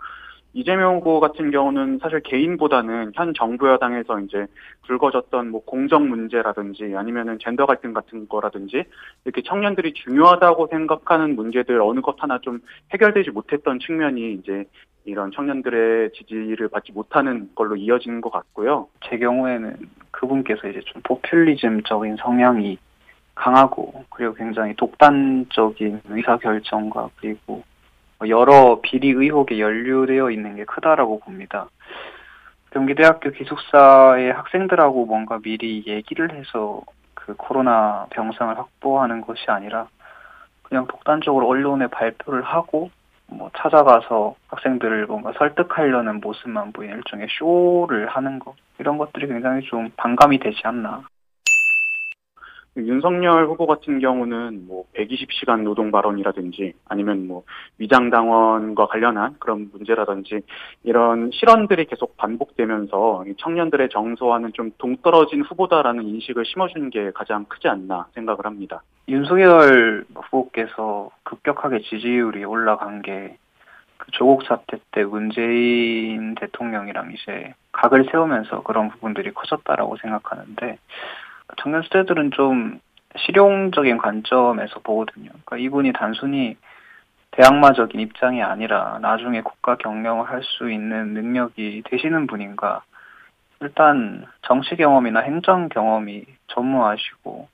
이재명 0.53 0.97
후보 0.97 1.19
같은 1.19 1.51
경우는 1.51 1.99
사실 2.01 2.21
개인보다는 2.21 3.11
현 3.13 3.33
정부 3.35 3.69
여당에서 3.69 4.19
이제 4.21 4.47
불거졌던 4.87 5.51
뭐 5.51 5.63
공정 5.63 6.09
문제라든지 6.09 6.93
아니면은 6.95 7.37
젠더 7.39 7.65
갈등 7.67 7.93
같은 7.93 8.27
거라든지 8.27 8.83
이렇게 9.25 9.43
청년들이 9.43 9.93
중요하다고 9.93 10.67
생각하는 10.67 11.35
문제들 11.35 11.79
어느 11.81 12.01
것 12.01 12.15
하나 12.21 12.39
좀 12.39 12.59
해결되지 12.91 13.29
못했던 13.31 13.79
측면이 13.79 14.33
이제 14.33 14.65
이런 15.05 15.31
청년들의 15.31 16.11
지지를 16.13 16.67
받지 16.67 16.91
못하는 16.91 17.49
걸로 17.55 17.75
이어지는 17.75 18.21
것 18.21 18.31
같고요. 18.31 18.87
제 19.07 19.17
경우에는 19.17 19.75
그분께서 20.11 20.67
이제 20.67 20.81
좀 20.85 21.01
포퓰리즘적인 21.03 22.17
성향이 22.17 22.77
강하고 23.35 24.03
그리고 24.09 24.33
굉장히 24.33 24.75
독단적인 24.75 26.01
의사결정과 26.09 27.09
그리고 27.15 27.63
여러 28.27 28.79
비리 28.81 29.09
의혹에 29.09 29.59
연루되어 29.59 30.31
있는 30.31 30.55
게 30.55 30.65
크다라고 30.65 31.19
봅니다. 31.19 31.69
경기대학교 32.71 33.31
기숙사의 33.31 34.31
학생들하고 34.33 35.05
뭔가 35.05 35.39
미리 35.39 35.83
얘기를 35.87 36.33
해서 36.33 36.81
그 37.13 37.35
코로나 37.35 38.05
병상을 38.11 38.57
확보하는 38.57 39.21
것이 39.21 39.45
아니라 39.47 39.87
그냥 40.63 40.85
독단적으로 40.87 41.47
언론에 41.47 41.87
발표를 41.87 42.43
하고 42.43 42.91
뭐 43.27 43.49
찾아가서 43.55 44.35
학생들을 44.47 45.07
뭔가 45.07 45.33
설득하려는 45.37 46.19
모습만 46.19 46.71
보이는 46.71 46.97
일종의 46.97 47.27
쇼를 47.29 48.07
하는 48.07 48.39
것 48.39 48.55
이런 48.79 48.97
것들이 48.97 49.27
굉장히 49.27 49.61
좀 49.63 49.89
반감이 49.97 50.39
되지 50.39 50.61
않나 50.63 51.03
윤석열 52.85 53.45
후보 53.45 53.65
같은 53.65 53.99
경우는 53.99 54.67
뭐 54.67 54.85
120시간 54.95 55.63
노동 55.63 55.91
발언이라든지 55.91 56.73
아니면 56.87 57.27
뭐 57.27 57.43
위장 57.77 58.09
당원과 58.09 58.87
관련한 58.87 59.35
그런 59.39 59.69
문제라든지 59.71 60.41
이런 60.83 61.31
실언들이 61.31 61.85
계속 61.85 62.17
반복되면서 62.17 63.25
이 63.27 63.33
청년들의 63.37 63.89
정서와는 63.89 64.53
좀 64.53 64.71
동떨어진 64.77 65.41
후보다라는 65.43 66.03
인식을 66.05 66.45
심어주는 66.45 66.89
게 66.89 67.11
가장 67.11 67.45
크지 67.45 67.67
않나 67.67 68.07
생각을 68.13 68.45
합니다. 68.45 68.81
윤석열 69.07 70.05
후보께서 70.13 71.09
급격하게 71.23 71.81
지지율이 71.81 72.43
올라간 72.45 73.01
게 73.01 73.37
그 73.99 74.11
조국 74.11 74.43
사태 74.43 74.79
때 74.91 75.03
문재인 75.03 76.33
대통령이랑 76.35 77.11
이제 77.11 77.53
각을 77.73 78.07
세우면서 78.09 78.63
그런 78.63 78.89
부분들이 78.89 79.31
커졌다라고 79.31 79.97
생각하는데 79.97 80.77
청년 81.57 81.81
세대들은 81.83 82.31
좀 82.31 82.79
실용적인 83.17 83.97
관점에서 83.97 84.79
보거든요. 84.81 85.29
그러니까 85.29 85.57
이분이 85.57 85.93
단순히 85.93 86.57
대항마적인 87.31 87.99
입장이 87.99 88.41
아니라 88.43 88.99
나중에 89.01 89.41
국가 89.41 89.75
경영을 89.75 90.29
할 90.29 90.41
수 90.43 90.71
있는 90.71 91.13
능력이 91.13 91.83
되시는 91.85 92.27
분인가. 92.27 92.81
일단 93.61 94.25
정치 94.43 94.75
경험이나 94.75 95.19
행정 95.19 95.69
경험이 95.69 96.25
전무하시고 96.47 97.47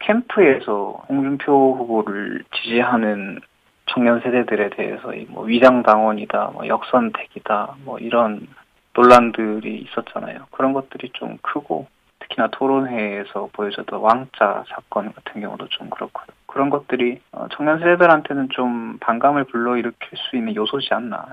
캠프에서 0.00 1.04
홍준표 1.08 1.76
후보를 1.76 2.44
지지하는 2.54 3.40
청년 3.86 4.20
세대들에 4.20 4.70
대해서 4.70 5.12
뭐 5.28 5.44
위장 5.44 5.82
당원이다, 5.82 6.50
뭐 6.52 6.66
역선택이다, 6.66 7.76
뭐 7.84 7.98
이런 7.98 8.46
논란들이 8.94 9.78
있었잖아요. 9.78 10.46
그런 10.50 10.72
것들이 10.72 11.10
좀 11.12 11.38
크고 11.42 11.86
특히나 12.28 12.48
토론회에서 12.52 13.50
보여줬던 13.52 14.00
왕자 14.00 14.64
사건 14.68 15.12
같은 15.12 15.40
경우도 15.40 15.68
좀 15.70 15.90
그렇고요. 15.90 16.26
그런 16.46 16.70
것들이 16.70 17.20
청년 17.56 17.78
세대들한테는 17.78 18.48
좀 18.50 18.98
반감을 19.00 19.44
불러일으킬 19.44 20.18
수 20.30 20.36
있는 20.36 20.54
요소지 20.54 20.88
않나. 20.92 21.26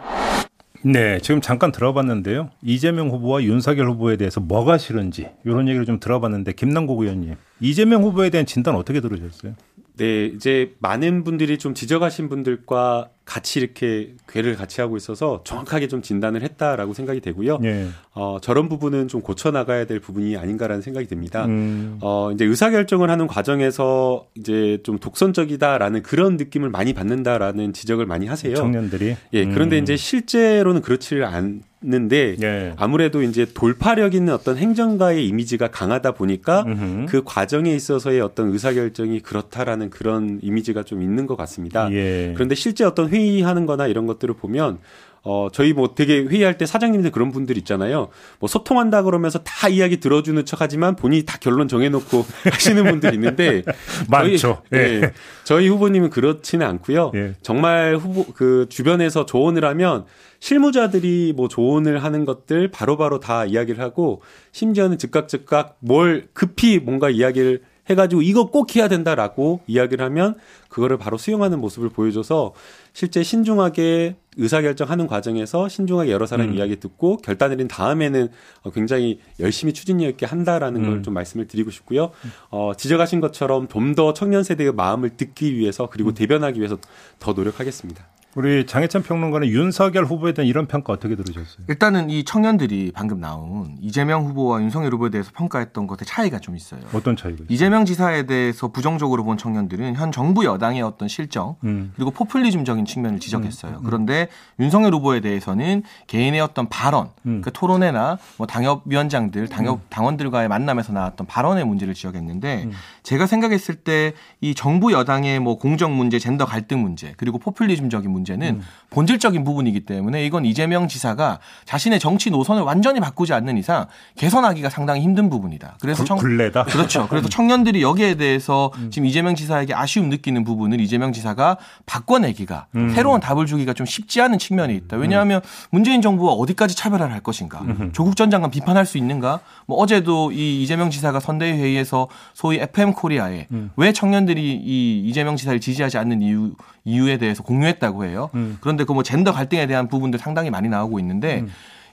네, 0.86 1.18
지금 1.20 1.40
잠깐 1.40 1.72
들어봤는데요. 1.72 2.50
이재명 2.62 3.10
후보와 3.10 3.44
윤석열 3.44 3.88
후보에 3.90 4.18
대해서 4.18 4.42
뭐가 4.42 4.78
싫은지 4.78 5.30
이런 5.46 5.68
얘기를 5.70 5.86
좀 5.86 6.00
들어봤는데 6.00 6.54
김남국 6.54 7.02
의원님, 7.02 7.36
이재명 7.62 8.04
후보에 8.04 8.30
대한 8.30 8.46
진단 8.46 8.76
어떻게 8.76 9.00
들으셨어요? 9.00 9.54
네, 9.96 10.26
이제 10.26 10.76
많은 10.80 11.24
분들이 11.24 11.58
좀 11.58 11.74
지적하신 11.74 12.28
분들과 12.28 13.10
같이 13.26 13.60
이렇게 13.60 14.14
괴를 14.28 14.56
같이 14.56 14.82
하고 14.82 14.98
있어서 14.98 15.42
정확하게 15.46 15.88
좀 15.88 16.02
진단을 16.02 16.42
했다라고 16.42 16.94
생각이 16.94 17.22
되고요. 17.22 17.60
예. 17.64 17.88
어, 18.14 18.38
저런 18.42 18.68
부분은 18.68 19.08
좀 19.08 19.22
고쳐 19.22 19.50
나가야 19.52 19.86
될 19.86 20.00
부분이 20.00 20.36
아닌가라는 20.36 20.82
생각이 20.82 21.08
듭니다. 21.08 21.46
음. 21.46 22.00
어, 22.02 22.32
이제 22.34 22.44
의사 22.44 22.70
결정을 22.70 23.10
하는 23.10 23.28
과정에서 23.28 24.28
이제 24.36 24.80
좀 24.84 25.00
독선적이다라는 25.00 26.04
그런 26.04 26.36
느낌을 26.36 26.70
많이 26.70 26.94
받는다라는 26.94 27.72
지적을 27.72 28.06
많이 28.06 28.28
하세요. 28.28 28.56
청년들이. 28.56 29.16
예, 29.34 29.46
그런데 29.46 29.78
음. 29.78 29.84
이제 29.84 29.96
실제로는 29.96 30.82
그렇지를 30.82 31.24
않 31.24 31.62
는데 31.86 32.38
예. 32.42 32.74
아무래도 32.78 33.22
이제 33.22 33.46
돌파력 33.54 34.16
있는 34.16 34.34
어떤 34.34 34.58
행정가의 34.58 35.28
이미지가 35.28 35.68
강하다 35.68 36.14
보니까 36.14 36.64
음흠. 36.66 37.06
그 37.10 37.24
과정에 37.26 37.76
있어서의 37.76 38.22
어떤 38.22 38.54
의사결정이 38.54 39.20
그렇다라는 39.20 39.90
그런 39.90 40.40
이미지가 40.42 40.84
좀 40.84 41.02
있는 41.02 41.28
것 41.28 41.36
같습니다. 41.36 41.92
예. 41.92 42.32
그런데 42.36 42.56
실제 42.56 42.86
어떤 42.86 43.10
회의하는 43.14 43.66
거나 43.66 43.88
이런 43.88 44.08
것들을 44.08 44.36
보면 44.36 44.80
어, 45.26 45.48
저희 45.54 45.72
뭐 45.72 45.96
되게 45.96 46.22
회의할 46.24 46.58
때 46.58 46.66
사장님들 46.66 47.12
그런 47.12 47.32
분들 47.32 47.58
있잖아요. 47.60 48.10
뭐 48.40 48.50
소통한다 48.50 49.04
그러면서 49.04 49.40
다 49.40 49.70
이야기 49.70 49.98
들어주는 50.02 50.46
척 50.46 50.60
하지만 50.60 50.98
본인이 50.98 51.24
다 51.24 51.38
결론 51.40 51.70
정해놓고 51.70 52.26
하시는 52.52 52.84
분들 52.84 53.14
있는데. 53.14 53.64
많죠. 54.10 54.62
저희, 54.70 54.82
예. 54.82 55.02
예. 55.02 55.14
저희 55.46 55.70
후보님은 55.70 56.10
그렇지는 56.10 56.68
않고요. 56.68 57.14
예. 57.16 57.36
정말 57.42 57.96
후보, 57.96 58.26
그 58.34 58.66
주변에서 58.70 59.26
조언을 59.26 59.64
하면 59.64 60.06
실무자들이 60.40 61.32
뭐 61.38 61.48
조언을 61.48 62.04
하는 62.04 62.26
것들 62.26 62.70
바로바로 62.70 63.22
다 63.22 63.46
이야기를 63.46 63.82
하고 63.82 64.22
심지어는 64.52 64.98
즉각 64.98 65.30
즉각 65.30 65.78
뭘 65.80 66.28
급히 66.34 66.80
뭔가 66.80 67.10
이야기를 67.10 67.62
해가지고 67.90 68.22
이거 68.22 68.46
꼭 68.46 68.76
해야 68.76 68.88
된다라고 68.88 69.62
이야기를 69.68 70.04
하면 70.06 70.36
그거를 70.70 70.98
바로 70.98 71.18
수용하는 71.18 71.60
모습을 71.60 71.90
보여줘서 71.90 72.54
실제 72.94 73.24
신중하게 73.24 74.16
의사결정하는 74.38 75.08
과정에서 75.08 75.70
신중하게 75.70 76.12
여러 76.12 76.26
사람 76.26 76.50
음. 76.50 76.56
이야기 76.56 76.80
듣고 76.80 77.18
결단 77.18 77.52
내린 77.52 77.68
다음에는 77.68 78.30
어, 78.64 78.72
굉장히 78.72 79.20
열심히 79.40 79.74
추진력 79.74 80.10
있게 80.10 80.26
한다라는 80.26 80.84
음. 80.84 80.90
걸좀 80.90 81.14
말씀을 81.14 81.48
드리고 81.48 81.70
싶고요. 81.72 82.12
어, 82.50 82.72
지적하신 82.76 83.22
것처럼 83.22 83.68
좀 83.68 83.94
더 83.94 84.14
청년 84.14 84.44
세대의 84.44 84.74
마음을 84.74 85.12
듣기 85.12 85.56
위해서 85.56 85.88
그리고 85.92 86.10
음. 86.10 86.14
대변하기 86.16 86.60
위해서 86.60 86.78
더 87.20 87.34
노력하겠습니다. 87.34 88.04
우리 88.36 88.66
장혜찬 88.66 89.04
평론가는 89.04 89.48
윤석열 89.48 90.06
후보에 90.06 90.34
대한 90.34 90.48
이런 90.48 90.68
평가 90.68 90.94
어떻게 90.94 91.16
들으셨어요? 91.16 91.66
일단은 91.68 92.10
이 92.10 92.24
청년들이 92.24 92.92
방금 92.94 93.20
나온 93.20 93.78
이재명 93.80 94.26
후보와 94.26 94.62
윤석열 94.62 94.94
후보에 94.94 95.10
대해서 95.10 95.32
평가했던 95.36 95.88
것의 95.88 96.00
차이가 96.06 96.40
좀 96.40 96.56
있어요. 96.56 96.82
어떤 96.94 97.16
차이가? 97.16 97.44
이재명 97.50 97.86
지사에 97.86 98.24
대해서 98.24 98.70
부정적으로 98.70 99.24
본 99.24 99.38
청년들은 99.38 99.96
현 99.96 100.12
정부 100.12 100.46
여당의 100.46 100.82
어떤 100.82 101.08
실정 101.08 101.56
음. 101.64 101.92
그리고 101.96 102.12
포퓰리즘적인 102.12 102.86
측면을 102.86 103.20
지적했어요. 103.20 103.82
그런데 103.86 104.30
윤석열 104.60 104.94
후보에 104.94 105.20
대해서는 105.20 105.84
개인의 106.08 106.42
어떤 106.42 106.70
발언, 106.70 107.10
음. 107.26 107.42
그 107.44 107.52
토론회나 107.52 108.18
뭐 108.38 108.48
당협위원장들, 108.48 109.48
당협 109.50 109.82
당원들과의 109.90 110.48
만남에서 110.48 110.94
나왔던 110.94 111.28
발언의 111.28 111.66
문제를 111.66 111.94
지적했는데 111.94 112.64
음. 112.66 112.72
제가 113.04 113.28
생각했을 113.28 113.76
때 113.76 114.14
이 114.42 114.54
정부 114.54 114.92
여당의 114.92 115.40
뭐 115.40 115.58
공정 115.58 115.96
문제, 115.96 116.20
젠더 116.20 116.46
갈등 116.46 116.82
문제, 116.82 117.14
그리고 117.18 117.38
포퓰리즘적인 117.40 118.10
문제 118.10 118.23
는 118.24 118.56
음. 118.56 118.62
본질적인 118.90 119.44
부분이기 119.44 119.82
때문에 119.82 120.26
이건 120.26 120.46
이재명 120.46 120.88
지사가 120.88 121.40
자신의 121.66 122.00
정치 122.00 122.30
노선을 122.30 122.62
완전히 122.62 123.00
바꾸지 123.00 123.34
않는 123.34 123.58
이상 123.58 123.88
개선하기가 124.18 124.70
상당히 124.70 125.02
힘든 125.02 125.30
부분이다. 125.30 125.78
그래서 125.82 126.04
청, 126.04 126.18
굴레다. 126.18 126.64
그렇죠. 126.66 127.08
그래서 127.10 127.28
청년들이 127.28 127.82
여기에 127.82 128.16
대해서 128.16 128.72
음. 128.78 128.92
지금 128.92 129.08
이재명 129.08 129.36
지사에게 129.36 129.74
아쉬움 129.74 130.10
느끼는 130.10 130.44
부분을 130.44 130.80
이재명 130.80 131.12
지사가 131.12 131.58
바꿔내기가 131.86 132.68
음. 132.76 132.90
새로운 132.94 133.20
답을 133.20 133.46
주기가 133.46 133.74
좀 133.74 133.86
쉽지 133.86 134.22
않은 134.22 134.38
측면이 134.38 134.76
있다. 134.76 134.98
왜냐하면 134.98 135.42
문재인 135.72 136.02
정부가 136.02 136.32
어디까지 136.34 136.76
차별화를 136.76 137.14
할 137.14 137.22
것인가? 137.22 137.62
조국 137.94 138.16
전 138.16 138.30
장관 138.30 138.52
비판할 138.52 138.86
수 138.86 138.98
있는가? 138.98 139.40
뭐 139.66 139.78
어제도 139.78 140.32
이 140.32 140.62
이재명 140.62 140.90
지사가 140.90 141.20
선대위 141.20 141.54
회의에서 141.54 142.08
소위 142.34 142.58
FM 142.58 142.94
코리아에 142.94 143.48
음. 143.52 143.72
왜 143.76 143.92
청년들이 143.92 144.62
이 144.64 145.02
이재명 145.06 145.36
지사를 145.36 145.60
지지하지 145.60 145.98
않는 145.98 146.22
이유 146.22 146.54
이유에 146.86 147.18
대해서 147.18 147.44
공유했다고 147.44 148.06
해요. 148.06 148.13
음. 148.36 148.58
그런데 148.62 148.86
그 148.86 148.94
뭐 148.94 149.02
젠더 149.02 149.34
갈등에 149.34 149.66
대한 149.66 149.88
부분들 149.88 150.20
상당히 150.20 150.50
많이 150.52 150.70
나오고 150.70 151.00
있는데 151.00 151.46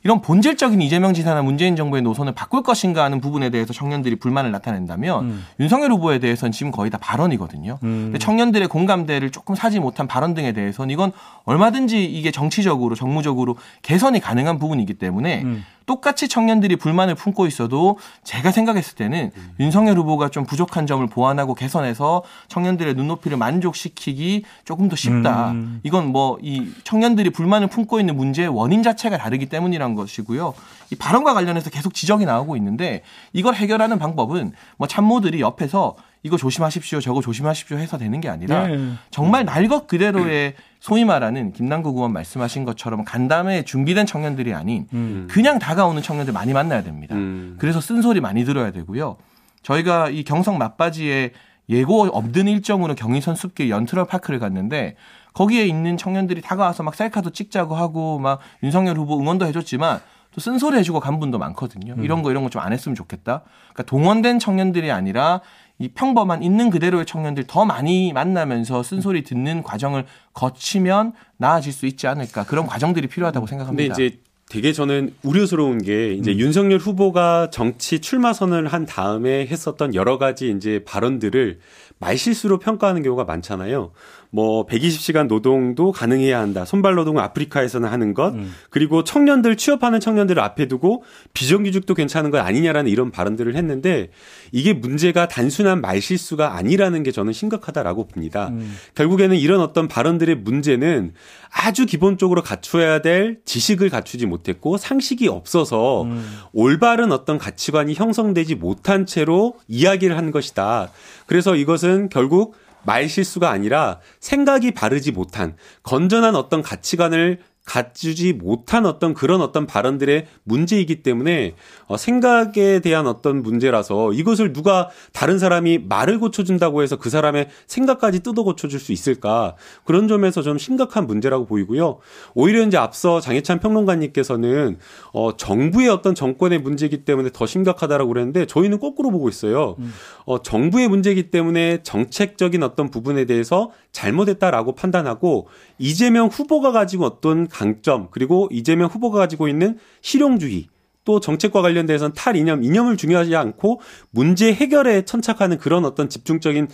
이런 0.02 0.22
본질적인 0.22 0.80
이재명 0.80 1.12
지사나 1.12 1.42
문재인 1.42 1.76
정부의 1.76 2.02
노선을 2.02 2.32
바꿀 2.32 2.62
것인가 2.62 3.04
하는 3.04 3.20
부분에 3.20 3.50
대해서 3.50 3.72
청년들이 3.72 4.16
불만을 4.16 4.50
나타낸다면 4.50 5.24
음. 5.24 5.44
윤석열 5.58 5.92
후보에 5.92 6.18
대해서는 6.18 6.52
지금 6.52 6.72
거의 6.72 6.90
다 6.90 6.96
발언이거든요. 6.98 7.78
음. 7.82 8.02
근데 8.04 8.18
청년들의 8.18 8.68
공감대를 8.68 9.30
조금 9.30 9.54
사지 9.54 9.78
못한 9.78 10.06
발언 10.06 10.32
등에 10.32 10.52
대해서는 10.52 10.90
이건 10.90 11.12
얼마든지 11.44 12.02
이게 12.04 12.30
정치적으로 12.30 12.94
정무적으로 12.94 13.56
개선이 13.82 14.20
가능한 14.20 14.58
부분이기 14.58 14.94
때문에 14.94 15.42
음. 15.42 15.64
똑같이 15.86 16.28
청년들이 16.28 16.76
불만을 16.76 17.14
품고 17.14 17.46
있어도 17.46 17.98
제가 18.24 18.50
생각했을 18.50 18.96
때는 18.96 19.30
윤석열 19.60 19.96
후보가 19.98 20.30
좀 20.30 20.44
부족한 20.46 20.86
점을 20.86 21.06
보완하고 21.06 21.54
개선해서 21.54 22.22
청년들의 22.48 22.94
눈높이를 22.94 23.36
만족시키기 23.36 24.44
조금 24.64 24.88
더 24.88 24.96
쉽다. 24.96 25.52
음. 25.52 25.80
이건 25.84 26.06
뭐 26.08 26.40
이 26.42 26.72
청년들이 26.84 27.30
불만을 27.30 27.68
품고 27.68 28.00
있는 28.00 28.16
문제의 28.16 28.48
원인 28.48 28.82
자체가 28.82 29.18
다르기 29.18 29.46
때문이란 29.46 29.94
것이고요. 29.94 30.54
이 30.90 30.96
발언과 30.96 31.34
관련해서 31.34 31.70
계속 31.70 31.94
지적이 31.94 32.24
나오고 32.24 32.56
있는데 32.56 33.02
이걸 33.32 33.54
해결하는 33.54 33.98
방법은 33.98 34.52
뭐 34.76 34.88
참모들이 34.88 35.40
옆에서 35.40 35.94
이거 36.22 36.36
조심하십시오, 36.36 37.00
저거 37.00 37.22
조심하십시오 37.22 37.78
해서 37.78 37.96
되는 37.96 38.20
게 38.20 38.28
아니라 38.28 38.66
네. 38.66 38.92
정말 39.10 39.44
날것 39.46 39.86
그대로의 39.86 40.54
소위 40.78 41.04
말하는 41.04 41.52
김남국 41.52 41.96
의원 41.96 42.12
말씀하신 42.12 42.64
것처럼 42.64 43.04
간담회 43.04 43.62
준비된 43.64 44.04
청년들이 44.06 44.52
아닌 44.52 44.86
음. 44.92 45.28
그냥 45.30 45.58
다가오는 45.58 46.02
청년들 46.02 46.34
많이 46.34 46.52
만나야 46.52 46.82
됩니다. 46.82 47.14
음. 47.14 47.56
그래서 47.58 47.80
쓴소리 47.80 48.20
많이 48.20 48.44
들어야 48.44 48.70
되고요. 48.70 49.16
저희가 49.62 50.10
이 50.10 50.22
경성 50.24 50.58
맞바지에 50.58 51.32
예고 51.70 52.02
없는 52.06 52.48
일정으로 52.48 52.94
경의선 52.94 53.34
숲길 53.34 53.70
연트럴 53.70 54.06
파크를 54.06 54.38
갔는데 54.40 54.96
거기에 55.34 55.64
있는 55.66 55.96
청년들이 55.96 56.42
다가와서 56.42 56.82
막 56.82 56.94
셀카도 56.96 57.30
찍자고 57.30 57.76
하고 57.76 58.18
막 58.18 58.40
윤석열 58.62 58.96
후보 58.98 59.18
응원도 59.20 59.46
해줬지만 59.46 60.00
또 60.32 60.40
쓴소리 60.40 60.76
해주고 60.78 61.00
간 61.00 61.18
분도 61.20 61.38
많거든요. 61.38 61.94
이런 62.02 62.22
거 62.22 62.30
이런 62.30 62.42
거 62.42 62.50
좀 62.50 62.60
안 62.62 62.72
했으면 62.72 62.94
좋겠다. 62.94 63.42
그러니까 63.72 63.82
동원된 63.84 64.38
청년들이 64.38 64.90
아니라 64.90 65.40
이 65.80 65.88
평범한 65.88 66.42
있는 66.42 66.68
그대로의 66.68 67.06
청년들 67.06 67.44
더 67.46 67.64
많이 67.64 68.12
만나면서 68.12 68.82
쓴소리 68.82 69.24
듣는 69.24 69.62
과정을 69.62 70.04
거치면 70.34 71.14
나아질 71.38 71.72
수 71.72 71.86
있지 71.86 72.06
않을까 72.06 72.44
그런 72.44 72.66
과정들이 72.66 73.08
필요하다고 73.08 73.46
근데 73.46 73.50
생각합니다. 73.50 73.94
이제 73.94 74.18
되게 74.50 74.74
저는 74.74 75.14
우려스러운 75.22 75.78
게 75.78 76.12
이제 76.12 76.32
음. 76.32 76.38
윤석열 76.38 76.78
후보가 76.78 77.48
정치 77.50 78.00
출마 78.00 78.34
선언을 78.34 78.68
한 78.68 78.84
다음에 78.84 79.46
했었던 79.46 79.94
여러 79.94 80.18
가지 80.18 80.50
이제 80.50 80.84
발언들을 80.84 81.60
말실수로 81.98 82.58
평가하는 82.58 83.02
경우가 83.02 83.24
많잖아요. 83.24 83.92
뭐 84.30 84.64
120시간 84.66 85.26
노동도 85.26 85.90
가능해야 85.90 86.38
한다. 86.38 86.64
손발 86.64 86.94
노동은 86.94 87.22
아프리카에서는 87.22 87.88
하는 87.88 88.14
것. 88.14 88.32
음. 88.34 88.52
그리고 88.70 89.02
청년들 89.02 89.56
취업하는 89.56 89.98
청년들을 89.98 90.40
앞에 90.40 90.68
두고 90.68 91.02
비정규직도 91.34 91.94
괜찮은 91.94 92.30
것 92.30 92.38
아니냐라는 92.38 92.90
이런 92.90 93.10
발언들을 93.10 93.56
했는데 93.56 94.10
이게 94.52 94.72
문제가 94.72 95.26
단순한 95.26 95.80
말실수가 95.80 96.56
아니라는 96.56 97.02
게 97.02 97.10
저는 97.10 97.32
심각하다라고 97.32 98.06
봅니다. 98.06 98.48
음. 98.48 98.76
결국에는 98.94 99.36
이런 99.36 99.60
어떤 99.60 99.88
발언들의 99.88 100.36
문제는 100.36 101.12
아주 101.52 101.84
기본적으로 101.84 102.42
갖춰야 102.42 103.02
될 103.02 103.38
지식을 103.44 103.90
갖추지 103.90 104.26
못했고 104.26 104.76
상식이 104.76 105.26
없어서 105.26 106.04
음. 106.04 106.24
올바른 106.52 107.10
어떤 107.10 107.38
가치관이 107.38 107.94
형성되지 107.94 108.54
못한 108.54 109.06
채로 109.06 109.56
이야기를 109.66 110.16
한 110.16 110.30
것이다. 110.30 110.90
그래서 111.26 111.56
이것은 111.56 112.08
결국 112.10 112.54
말 112.84 113.08
실수가 113.08 113.50
아니라 113.50 114.00
생각이 114.20 114.72
바르지 114.72 115.12
못한 115.12 115.56
건전한 115.82 116.34
어떤 116.34 116.62
가치관을 116.62 117.38
갖추지 117.64 118.32
못한 118.32 118.84
어떤 118.86 119.14
그런 119.14 119.40
어떤 119.40 119.66
발언들의 119.66 120.26
문제이기 120.44 121.02
때문에 121.02 121.54
어, 121.86 121.96
생각에 121.96 122.80
대한 122.80 123.06
어떤 123.06 123.42
문제라서 123.42 124.12
이것을 124.12 124.52
누가 124.52 124.88
다른 125.12 125.38
사람이 125.38 125.78
말을 125.88 126.18
고쳐준다고 126.18 126.82
해서 126.82 126.96
그 126.96 127.10
사람의 127.10 127.48
생각까지 127.66 128.20
뜯어 128.20 128.42
고쳐줄 128.42 128.80
수 128.80 128.92
있을까 128.92 129.54
그런 129.84 130.08
점에서 130.08 130.42
좀 130.42 130.58
심각한 130.58 131.06
문제라고 131.06 131.46
보이고요. 131.46 131.98
오히려 132.34 132.62
이제 132.62 132.76
앞서 132.76 133.20
장혜찬 133.20 133.60
평론가님께서는 133.60 134.78
어, 135.12 135.36
정부의 135.36 135.90
어떤 135.90 136.14
정권의 136.14 136.60
문제이기 136.60 137.04
때문에 137.04 137.30
더 137.32 137.46
심각하다라고 137.46 138.08
그랬는데 138.12 138.46
저희는 138.46 138.80
거꾸로 138.80 139.10
보고 139.10 139.28
있어요. 139.28 139.76
어, 140.24 140.42
정부의 140.42 140.88
문제이기 140.88 141.30
때문에 141.30 141.82
정책적인 141.82 142.62
어떤 142.62 142.90
부분에 142.90 143.26
대해서 143.26 143.70
잘못했다라고 143.92 144.74
판단하고 144.74 145.48
이재명 145.78 146.28
후보가 146.28 146.72
가지고 146.72 147.04
어떤 147.04 147.48
강점 147.50 148.08
그리고 148.10 148.48
이재명 148.50 148.88
후보가 148.88 149.18
가지고 149.18 149.48
있는 149.48 149.78
실용주의 150.00 150.68
또 151.04 151.18
정책과 151.20 151.62
관련돼서는 151.62 152.14
탈이념, 152.14 152.62
이념을 152.62 152.96
중요하지 152.96 153.34
않고 153.34 153.80
문제 154.10 154.52
해결에 154.52 155.04
천착하는 155.04 155.58
그런 155.58 155.84
어떤 155.84 156.08
집중적인 156.08 156.68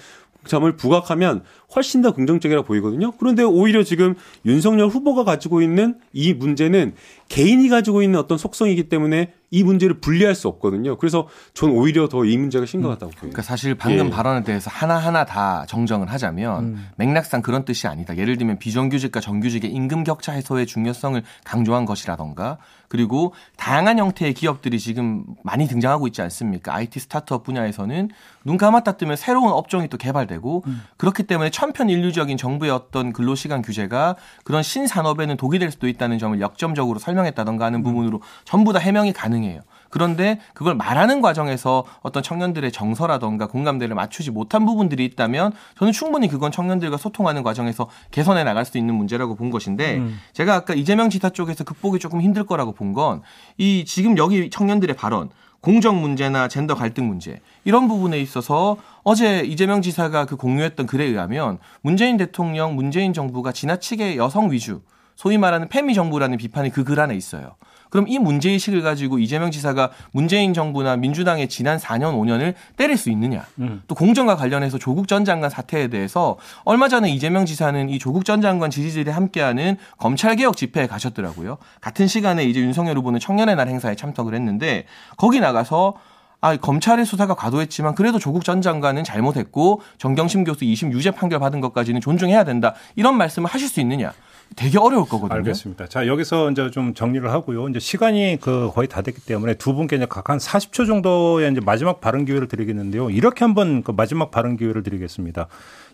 점을 0.47 0.77
부각하면 0.77 1.43
훨씬 1.75 2.03
더 2.03 2.13
긍정적이라 2.13 2.63
보이거든요. 2.63 3.13
그런데 3.13 3.43
오히려 3.43 3.83
지금 3.83 4.15
윤석열 4.45 4.89
후보가 4.89 5.25
가지고 5.25 5.63
있는 5.63 5.97
이 6.13 6.33
문제는 6.33 6.95
개인이 7.29 7.69
가지고 7.69 8.03
있는 8.03 8.19
어떤 8.21 8.39
속성이기 8.39 8.89
때문에 8.89 9.33
이 9.51 9.63
문제를 9.63 10.01
분리할 10.01 10.35
수 10.35 10.49
없거든요. 10.49 10.97
그래서 10.97 11.29
전 11.55 11.71
오히려 11.71 12.09
더 12.09 12.25
이 12.27 12.37
문제가 12.37 12.67
심각하다고 12.67 13.11
보여요. 13.13 13.21
그러니까 13.21 13.43
사실 13.43 13.75
방금 13.77 14.07
예. 14.07 14.11
발언에 14.11 14.43
대해서 14.43 14.69
하나하나 14.71 15.25
다 15.25 15.65
정정을 15.69 16.11
하자면 16.11 16.65
음. 16.65 16.89
맥락상 16.97 17.43
그런 17.43 17.65
뜻이 17.65 17.87
아니다. 17.87 18.17
예를 18.17 18.37
들면 18.37 18.59
비정규직과 18.59 19.21
정규직의 19.21 19.71
임금 19.71 20.03
격차 20.05 20.33
해소의 20.33 20.67
중요성을 20.67 21.23
강조한 21.45 21.85
것이라던가 21.85 22.59
그리고 22.89 23.35
다양한 23.57 23.99
형태의 23.99 24.35
기업들이 24.35 24.79
지금 24.79 25.25
많이 25.43 25.67
등장하고 25.69 26.07
있지 26.09 26.23
않습니까? 26.23 26.75
IT 26.75 26.99
스타트업 27.01 27.45
분야에서는 27.45 28.11
눈 28.45 28.57
감았다 28.57 28.97
뜨면 28.97 29.17
새로운 29.17 29.53
업종이 29.53 29.89
또 29.89 29.97
개발되고 29.97 30.65
그렇기 30.97 31.25
때문에 31.25 31.51
천편일률적인 31.61 32.37
정부의 32.37 32.71
어떤 32.71 33.14
근로시간 33.14 33.62
규제가 33.62 34.16
그런 34.45 34.62
신산업에는 34.62 35.38
독이 35.38 35.59
될 35.59 35.71
수도 35.71 35.88
있다는 35.88 36.19
점을 36.19 36.38
역점적으로 36.38 36.99
설명했다던가 36.99 37.64
하는 37.64 37.83
부분으로 37.83 38.21
전부 38.45 38.75
다 38.75 38.79
해명이 38.79 39.14
가능해요. 39.14 39.62
그런데 39.88 40.38
그걸 40.53 40.75
말하는 40.75 41.23
과정에서 41.23 41.85
어떤 42.03 42.23
청년들의 42.23 42.71
정서라던가 42.73 43.47
공감대를 43.47 43.95
맞추지 43.95 44.33
못한 44.33 44.66
부분들이 44.66 45.07
있다면 45.07 45.53
저는 45.79 45.95
충분히 45.95 46.29
그건 46.29 46.53
청년들과 46.53 46.99
소통하는 46.99 47.42
과정에서 47.42 47.88
개선해 48.11 48.45
나갈 48.45 48.66
수 48.66 48.77
있는 48.77 48.95
문제라고 48.95 49.35
본 49.35 49.49
것인데 49.49 50.03
제가 50.35 50.55
아까 50.55 50.75
이재명 50.75 51.09
지사 51.09 51.31
쪽에서 51.31 51.64
극복이 51.64 51.99
조금 51.99 52.21
힘들 52.21 52.45
거라고 52.45 52.73
본 52.73 52.92
건 52.92 53.23
이 53.59 53.85
지금 53.87 54.19
여기 54.19 54.51
청년들의 54.51 54.95
발언 54.97 55.31
공정 55.67 56.01
문제나 56.01 56.47
젠더 56.47 56.77
갈등 56.77 57.09
문제 57.09 57.41
이런 57.65 57.89
부분에 57.89 58.21
있어서 58.21 58.77
어제 59.03 59.41
이재명 59.41 59.83
지사가 59.83 60.25
그 60.25 60.37
공유했던 60.37 60.87
글에 60.87 61.03
의하면 61.03 61.59
문재인 61.81 62.17
대통령, 62.17 62.77
문재인 62.77 63.13
정부가 63.13 63.51
지나치게 63.51 64.17
여성 64.17 64.53
위주 64.53 64.83
소위 65.17 65.39
말하는 65.39 65.69
페미 65.69 65.95
정부라는 65.95 66.39
비판이 66.39 66.71
그 66.71 66.85
글 66.85 67.01
안에 67.01 67.17
있어요. 67.17 67.57
그럼 67.90 68.07
이 68.09 68.18
문제의식을 68.18 68.83
가지고 68.83 69.18
이재명 69.18 69.51
지사가 69.51 69.90
문재인 70.12 70.55
정부나 70.55 70.96
민주당의 70.96 71.49
지난 71.49 71.79
4년, 71.79 72.14
5년을 72.14 72.55
때릴 72.77 72.96
수 72.96 73.11
있느냐. 73.11 73.46
또 73.87 73.94
공정과 73.94 74.37
관련해서 74.37 74.79
조국 74.79 75.09
전 75.09 75.25
장관 75.25 75.51
사태에 75.51 75.88
대해서 75.88 76.37
얼마 76.64 76.88
전에 76.88 77.11
이재명 77.11 77.46
지사는 77.46 77.88
이 77.88 77.99
조국 77.99 78.25
전 78.25 78.40
장관 78.40 78.70
지지들이 78.70 79.11
함께하는 79.11 79.77
검찰개혁 79.99 80.57
집회에 80.57 80.87
가셨더라고요. 80.87 81.59
같은 81.81 82.07
시간에 82.07 82.44
이제 82.44 82.61
윤석열 82.61 82.96
후보는 82.99 83.20
청년의 83.20 83.57
날 83.57 83.68
행사에 83.68 83.94
참석을 83.94 84.35
했는데 84.35 84.85
거기 85.16 85.40
나가서 85.40 85.94
아, 86.40 86.57
검찰의 86.57 87.07
수사가 87.07 87.35
과도했지만 87.35 87.94
그래도 87.94 88.18
조국 88.18 88.44
전 88.44 88.62
장관은 88.62 89.05
잘못했고 89.05 89.81
정경심 89.99 90.44
교수 90.44 90.61
2심 90.61 90.92
유죄 90.92 91.11
판결 91.11 91.40
받은 91.40 91.61
것까지는 91.61 92.01
존중해야 92.01 92.44
된다. 92.44 92.75
이런 92.94 93.16
말씀을 93.16 93.49
하실 93.49 93.68
수 93.68 93.81
있느냐? 93.81 94.12
되게 94.55 94.79
어려울 94.79 95.09
거거든요. 95.09 95.38
알겠습니다. 95.38 95.88
자, 95.88 96.07
여기서 96.07 96.53
이제 96.53 96.70
좀 96.70 96.94
정리를 96.94 97.29
하고요. 97.29 97.68
이제 97.68 97.81
시간이 97.81 98.38
그 98.40 98.70
거의 98.72 98.87
다 98.87 99.03
됐기 99.03 99.22
때문에 99.22 99.55
두 99.55 99.75
분께 99.75 99.96
이제 99.96 100.07
각 100.09 100.31
한 100.31 100.38
40초 100.38 100.87
정도의 100.87 101.51
이제 101.51 101.61
마지막 101.64 102.01
발언 102.01 102.25
기회를 102.25 102.46
드리겠는데요. 102.46 103.11
이렇게 103.11 103.44
한번 103.44 103.83
그 103.83 103.90
마지막 103.90 104.31
발언 104.31 104.57
기회를 104.57 104.85
드리겠습니다. 104.85 105.49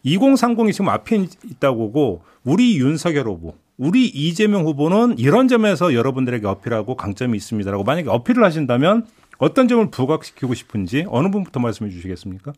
2030이 0.04 0.72
지금 0.72 0.90
앞에 0.90 1.26
있다고 1.44 1.78
보고 1.92 2.22
우리 2.44 2.76
윤석열 2.78 3.26
후보, 3.26 3.54
우리 3.78 4.06
이재명 4.06 4.66
후보는 4.66 5.18
이런 5.18 5.48
점에서 5.48 5.94
여러분들에게 5.94 6.46
어필하고 6.46 6.96
강점이 6.96 7.36
있습니다라고 7.36 7.84
만약에 7.84 8.10
어필을 8.10 8.44
하신다면 8.44 9.06
어떤 9.42 9.66
점을 9.66 9.90
부각시키고 9.90 10.54
싶은지 10.54 11.04
어느 11.08 11.28
분부터 11.28 11.58
말씀해 11.58 11.90
주시겠습니까? 11.90 12.52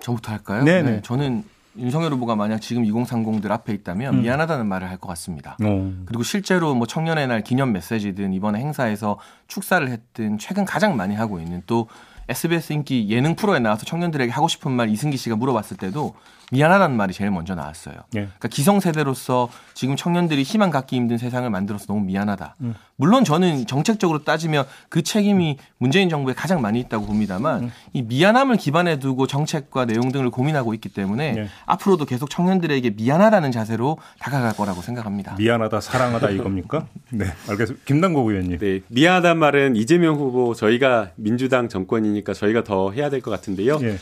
저부터 0.00 0.32
할까요? 0.32 0.64
네네. 0.64 0.90
네, 0.90 1.00
저는 1.02 1.44
윤석열 1.78 2.12
후보가 2.12 2.36
만약 2.36 2.60
지금 2.60 2.84
2030들 2.84 3.50
앞에 3.50 3.72
있다면 3.72 4.16
음. 4.16 4.22
미안하다는 4.22 4.66
말을 4.66 4.90
할 4.90 4.98
것 4.98 5.08
같습니다. 5.08 5.56
어. 5.64 5.92
그리고 6.04 6.22
실제로 6.22 6.74
뭐 6.74 6.86
청년의 6.86 7.26
날 7.26 7.42
기념 7.42 7.72
메시지든 7.72 8.34
이번에 8.34 8.58
행사에서 8.58 9.18
축사를 9.48 9.88
했든 9.88 10.36
최근 10.36 10.66
가장 10.66 10.94
많이 10.94 11.14
하고 11.14 11.40
있는 11.40 11.62
또 11.66 11.88
SBS 12.28 12.74
인기 12.74 13.08
예능 13.08 13.34
프로에 13.34 13.58
나와서 13.58 13.86
청년들에게 13.86 14.30
하고 14.30 14.46
싶은 14.46 14.72
말 14.72 14.90
이승기 14.90 15.16
씨가 15.16 15.36
물어봤을 15.36 15.78
때도 15.78 16.14
미안하다는 16.50 16.96
말이 16.96 17.12
제일 17.14 17.30
먼저 17.30 17.54
나왔어요. 17.54 17.94
예. 18.14 18.20
그러니까 18.20 18.48
기성세대로서 18.48 19.48
지금 19.74 19.96
청년들이 19.96 20.42
희망 20.42 20.70
갖기 20.70 20.96
힘든 20.96 21.16
세상을 21.16 21.48
만들어서 21.48 21.86
너무 21.86 22.00
미안하다. 22.04 22.56
음. 22.62 22.74
물론 22.96 23.24
저는 23.24 23.66
정책적으로 23.66 24.24
따지면 24.24 24.64
그 24.88 25.02
책임이 25.02 25.58
문재인 25.78 26.08
정부에 26.08 26.34
가장 26.34 26.60
많이 26.60 26.80
있다고 26.80 27.06
봅니다만 27.06 27.62
음. 27.64 27.72
이 27.92 28.02
미안함을 28.02 28.56
기반에 28.56 28.98
두고 28.98 29.26
정책과 29.26 29.86
내용 29.86 30.10
등을 30.12 30.30
고민하고 30.30 30.74
있기 30.74 30.88
때문에 30.90 31.34
예. 31.38 31.48
앞으로도 31.66 32.04
계속 32.04 32.28
청년들에게 32.28 32.90
미안하다는 32.90 33.52
자세로 33.52 33.98
다가갈 34.18 34.54
거라고 34.54 34.82
생각합니다. 34.82 35.36
미안하다, 35.38 35.80
사랑하다 35.80 36.30
이겁니까? 36.30 36.86
네, 37.10 37.26
알겠습니다. 37.48 37.84
김남국 37.86 38.28
의원님. 38.28 38.58
네, 38.58 38.80
미안하단 38.88 39.38
말은 39.38 39.76
이재명 39.76 40.16
후보 40.16 40.54
저희가 40.54 41.10
민주당 41.16 41.68
정권이니까 41.68 42.34
저희가 42.34 42.64
더 42.64 42.90
해야 42.90 43.08
될 43.08 43.20
것 43.20 43.30
같은데요. 43.30 43.78
예. 43.82 43.98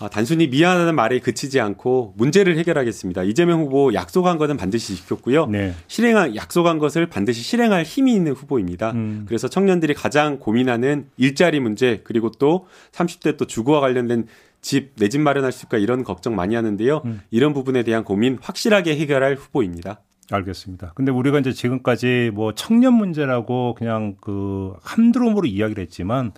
아, 0.00 0.08
단순히 0.08 0.46
미안하다는 0.46 0.94
말에 0.94 1.18
그치지 1.18 1.60
않고 1.60 2.14
문제를 2.16 2.56
해결하겠습니다. 2.58 3.24
이재명 3.24 3.62
후보 3.62 3.92
약속한 3.94 4.38
것은 4.38 4.56
반드시 4.56 4.94
지켰고요. 4.96 5.46
네. 5.46 5.74
실행한 5.88 6.36
약속한 6.36 6.78
것을 6.78 7.06
반드시 7.06 7.42
실행할 7.42 7.82
힘이 7.82 8.14
있는 8.14 8.32
후보입니다. 8.32 8.92
음. 8.92 9.24
그래서 9.26 9.48
청년들이 9.48 9.94
가장 9.94 10.38
고민하는 10.38 11.06
일자리 11.16 11.58
문제 11.58 12.00
그리고 12.04 12.30
또 12.30 12.68
30대 12.92 13.36
또 13.36 13.46
주거와 13.46 13.80
관련된 13.80 14.26
집 14.60 14.94
내 14.98 15.08
집 15.08 15.20
마련할 15.20 15.52
수 15.52 15.60
있을까 15.60 15.78
이런 15.78 16.04
걱정 16.04 16.34
많이 16.36 16.54
하는데요. 16.54 17.02
음. 17.04 17.20
이런 17.30 17.52
부분에 17.52 17.82
대한 17.82 18.04
고민 18.04 18.38
확실하게 18.40 18.96
해결할 18.98 19.34
후보입니다. 19.36 20.00
알겠습니다. 20.30 20.92
근데 20.94 21.10
우리가 21.10 21.38
이제 21.38 21.52
지금까지 21.52 22.30
뭐 22.34 22.52
청년 22.54 22.94
문제라고 22.94 23.74
그냥 23.74 24.16
그 24.20 24.74
함드롬으로 24.82 25.46
이야기를 25.46 25.82
했지만 25.82 26.32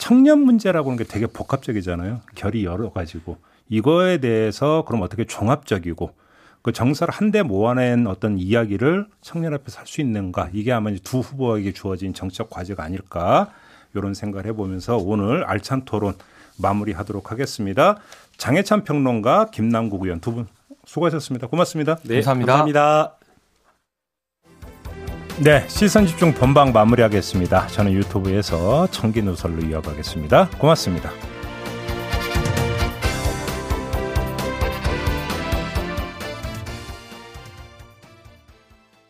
청년 0.00 0.40
문제라고 0.40 0.90
하는 0.90 0.96
게 0.96 1.04
되게 1.04 1.26
복합적이잖아요. 1.26 2.20
결이 2.34 2.64
여러 2.64 2.90
가지고 2.90 3.36
이거에 3.68 4.18
대해서 4.18 4.82
그럼 4.86 5.02
어떻게 5.02 5.24
종합적이고 5.24 6.10
그 6.62 6.72
정서를 6.72 7.14
한데 7.14 7.42
모아낸 7.42 8.06
어떤 8.06 8.38
이야기를 8.38 9.06
청년 9.20 9.54
앞에서 9.54 9.78
할 9.78 9.86
수 9.86 10.00
있는가 10.00 10.50
이게 10.52 10.72
아마 10.72 10.90
이제 10.90 11.00
두 11.04 11.20
후보에게 11.20 11.72
주어진 11.72 12.12
정책 12.14 12.50
과제가 12.50 12.82
아닐까 12.82 13.50
이런 13.94 14.14
생각을 14.14 14.46
해보면서 14.46 14.96
오늘 14.96 15.44
알찬 15.44 15.84
토론 15.84 16.14
마무리하도록 16.58 17.30
하겠습니다. 17.30 17.96
장해찬 18.38 18.84
평론가 18.84 19.50
김남국 19.52 20.04
의원 20.04 20.20
두 20.20 20.32
분 20.32 20.46
수고하셨습니다. 20.86 21.46
고맙습니다. 21.46 21.96
네, 22.04 22.16
감사합니다. 22.16 22.52
감사합니다. 22.52 23.19
네, 25.42 25.64
시선 25.68 26.06
집중 26.06 26.34
본방 26.34 26.70
마무리하겠습니다. 26.70 27.68
저는 27.68 27.92
유튜브에서 27.92 28.86
청기 28.88 29.22
누설로 29.22 29.62
이어가겠습니다. 29.62 30.50
고맙습니다. 30.58 31.10